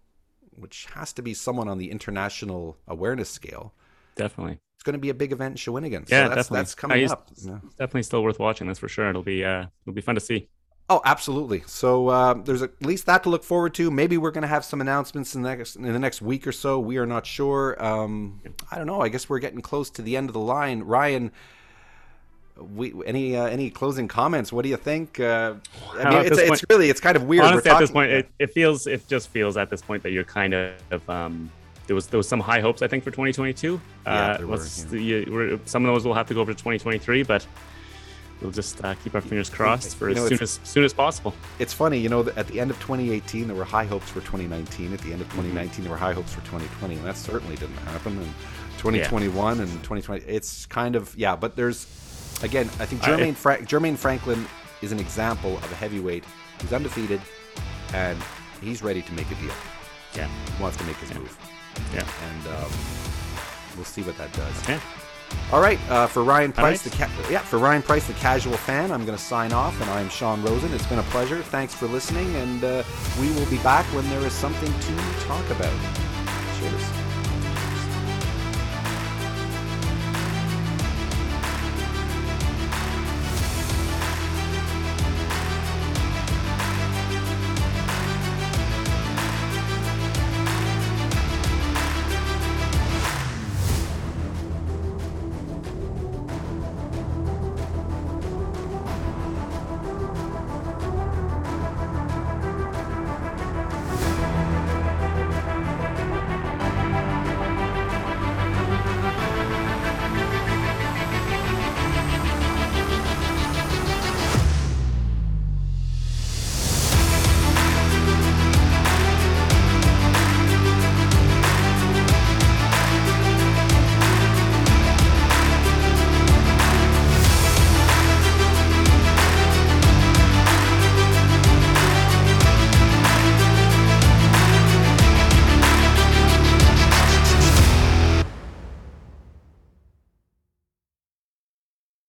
which 0.55 0.87
has 0.93 1.13
to 1.13 1.21
be 1.21 1.33
someone 1.33 1.67
on 1.67 1.77
the 1.77 1.91
international 1.91 2.77
awareness 2.87 3.29
scale, 3.29 3.73
Definitely, 4.15 4.59
it's 4.75 4.83
going 4.83 4.93
to 4.93 4.99
be 4.99 5.09
a 5.09 5.13
big 5.15 5.31
event 5.31 5.53
in 5.53 5.57
Shawinigan. 5.57 6.07
Yeah, 6.07 6.25
so 6.25 6.29
that's, 6.29 6.35
definitely. 6.35 6.57
that's 6.59 6.75
coming 6.75 7.09
up. 7.11 7.29
Yeah. 7.37 7.59
definitely 7.79 8.03
still 8.03 8.21
worth 8.23 8.37
watching. 8.37 8.67
That's 8.67 8.77
for 8.79 8.87
sure. 8.87 9.09
It'll 9.09 9.23
be 9.23 9.43
uh, 9.43 9.65
it'll 9.85 9.95
be 9.95 10.01
fun 10.01 10.13
to 10.15 10.21
see. 10.21 10.49
Oh, 10.89 11.01
absolutely. 11.05 11.63
So 11.65 12.09
uh, 12.09 12.33
there's 12.33 12.61
at 12.61 12.71
least 12.81 13.05
that 13.05 13.23
to 13.23 13.29
look 13.29 13.43
forward 13.43 13.73
to. 13.75 13.89
Maybe 13.89 14.17
we're 14.17 14.31
going 14.31 14.41
to 14.41 14.47
have 14.47 14.65
some 14.65 14.81
announcements 14.81 15.33
in 15.33 15.41
the 15.41 15.49
next 15.49 15.75
in 15.77 15.83
the 15.83 15.97
next 15.99 16.21
week 16.21 16.45
or 16.45 16.51
so. 16.51 16.79
We 16.79 16.97
are 16.97 17.05
not 17.05 17.25
sure. 17.25 17.81
Um, 17.83 18.41
I 18.69 18.77
don't 18.77 18.87
know. 18.87 19.01
I 19.01 19.09
guess 19.09 19.29
we're 19.29 19.39
getting 19.39 19.61
close 19.61 19.89
to 19.91 20.01
the 20.01 20.17
end 20.17 20.29
of 20.29 20.33
the 20.33 20.41
line. 20.41 20.81
Ryan, 20.83 21.31
we 22.57 22.93
any 23.05 23.35
uh, 23.35 23.45
any 23.45 23.69
closing 23.69 24.09
comments? 24.09 24.51
What 24.51 24.63
do 24.63 24.69
you 24.69 24.77
think? 24.77 25.19
Uh, 25.19 25.55
I 25.93 26.09
mean, 26.09 26.25
it's, 26.25 26.37
this 26.37 26.49
it's 26.51 26.65
really 26.69 26.89
it's 26.89 26.99
kind 26.99 27.15
of 27.15 27.23
weird. 27.23 27.45
Honestly, 27.45 27.71
at 27.71 27.79
this 27.79 27.91
point, 27.91 28.11
it, 28.11 28.29
it 28.37 28.53
feels 28.53 28.85
it 28.85 29.07
just 29.07 29.29
feels 29.29 29.55
at 29.55 29.69
this 29.69 29.81
point 29.81 30.03
that 30.03 30.11
you're 30.11 30.25
kind 30.25 30.53
of 30.53 31.09
um, 31.09 31.49
there 31.87 31.95
was 31.95 32.07
there 32.07 32.17
was 32.17 32.27
some 32.27 32.39
high 32.39 32.59
hopes 32.59 32.81
I 32.81 32.87
think 32.87 33.03
for 33.03 33.11
2022. 33.11 33.79
Yeah, 34.05 34.11
uh, 34.11 34.45
were, 34.45 34.57
yeah. 34.91 34.97
you- 34.97 35.27
we're- 35.31 35.59
some 35.65 35.85
of 35.85 35.93
those 35.93 36.05
will 36.05 36.13
have 36.13 36.27
to 36.27 36.33
go 36.33 36.41
over 36.41 36.53
to 36.53 36.57
2023, 36.57 37.23
but 37.23 37.45
we'll 38.41 38.51
just 38.51 38.83
uh, 38.83 38.93
keep 38.95 39.15
our 39.15 39.21
fingers 39.21 39.49
crossed 39.49 39.95
for 39.95 40.09
You 40.09 40.15
know, 40.15 40.23
as 40.23 40.29
soon 40.29 40.41
as 40.41 40.59
soon 40.63 40.83
as 40.83 40.93
possible. 40.93 41.33
it's 41.59 41.73
funny, 41.73 41.97
you 41.99 42.09
know, 42.09 42.27
at 42.35 42.47
the 42.47 42.59
end 42.59 42.71
of 42.71 42.77
2018, 42.79 43.47
there 43.47 43.55
were 43.55 43.63
high 43.63 43.85
hopes 43.85 44.09
for 44.09 44.19
2019. 44.21 44.93
At 44.93 44.99
the 44.99 45.11
end 45.13 45.21
of 45.21 45.27
Mm-hmm. 45.27 45.37
2019, 45.51 45.83
there 45.83 45.91
were 45.91 45.97
high 45.97 46.13
hopes 46.13 46.33
for 46.33 46.41
2020, 46.41 46.95
and 46.95 47.05
that 47.05 47.17
certainly 47.17 47.55
didn't 47.55 47.77
happen. 47.77 48.17
And 48.17 48.33
2021 48.79 49.59
and 49.61 49.69
2020, 49.83 50.25
it's 50.25 50.65
kind 50.65 50.95
of 50.95 51.15
yeah. 51.17 51.35
But 51.35 51.55
there's 51.55 51.87
again, 52.43 52.65
I 52.79 52.85
think 52.85 53.03
I- 53.07 53.11
Jermaine 53.11 53.35
Fra- 53.35 53.59
Jermaine 53.61 53.97
Franklin 53.97 54.45
is 54.81 54.91
an 54.91 54.99
example 54.99 55.57
of 55.57 55.71
a 55.71 55.75
heavyweight 55.75 56.25
who's 56.61 56.73
undefeated, 56.73 57.21
and 57.93 58.17
he's 58.61 58.81
ready 58.83 59.01
to 59.01 59.13
make 59.13 59.29
a 59.31 59.35
deal. 59.35 59.53
Yeah, 60.15 60.27
He 60.57 60.61
wants 60.61 60.77
to 60.77 60.83
make 60.83 60.97
his 60.97 61.09
Yeah. 61.11 61.17
move, 61.19 61.37
yeah. 61.93 62.05
and 62.29 62.47
um, 62.47 62.71
we'll 63.75 63.85
see 63.85 64.01
what 64.03 64.17
that 64.17 64.31
does. 64.33 64.69
Yeah. 64.69 64.79
All 65.51 65.61
right, 65.61 65.79
uh, 65.89 66.07
for 66.07 66.23
Ryan 66.23 66.51
Price, 66.51 66.83
right. 66.85 66.91
the 66.91 67.05
ca- 67.05 67.31
yeah, 67.31 67.39
for 67.39 67.59
Ryan 67.59 67.83
Price, 67.83 68.07
the 68.07 68.13
casual 68.13 68.57
fan, 68.57 68.91
I'm 68.91 69.05
going 69.05 69.17
to 69.17 69.23
sign 69.23 69.53
off, 69.53 69.79
and 69.81 69.89
I'm 69.91 70.09
Sean 70.09 70.41
Rosen. 70.43 70.73
It's 70.73 70.87
been 70.87 70.99
a 70.99 71.03
pleasure. 71.03 71.43
Thanks 71.43 71.75
for 71.75 71.87
listening, 71.87 72.35
and 72.37 72.63
uh, 72.63 72.83
we 73.21 73.31
will 73.33 73.45
be 73.47 73.57
back 73.59 73.85
when 73.93 74.09
there 74.09 74.21
is 74.21 74.33
something 74.33 74.73
to 74.79 75.25
talk 75.25 75.47
about. 75.51 75.73
Cheers. 76.59 77.02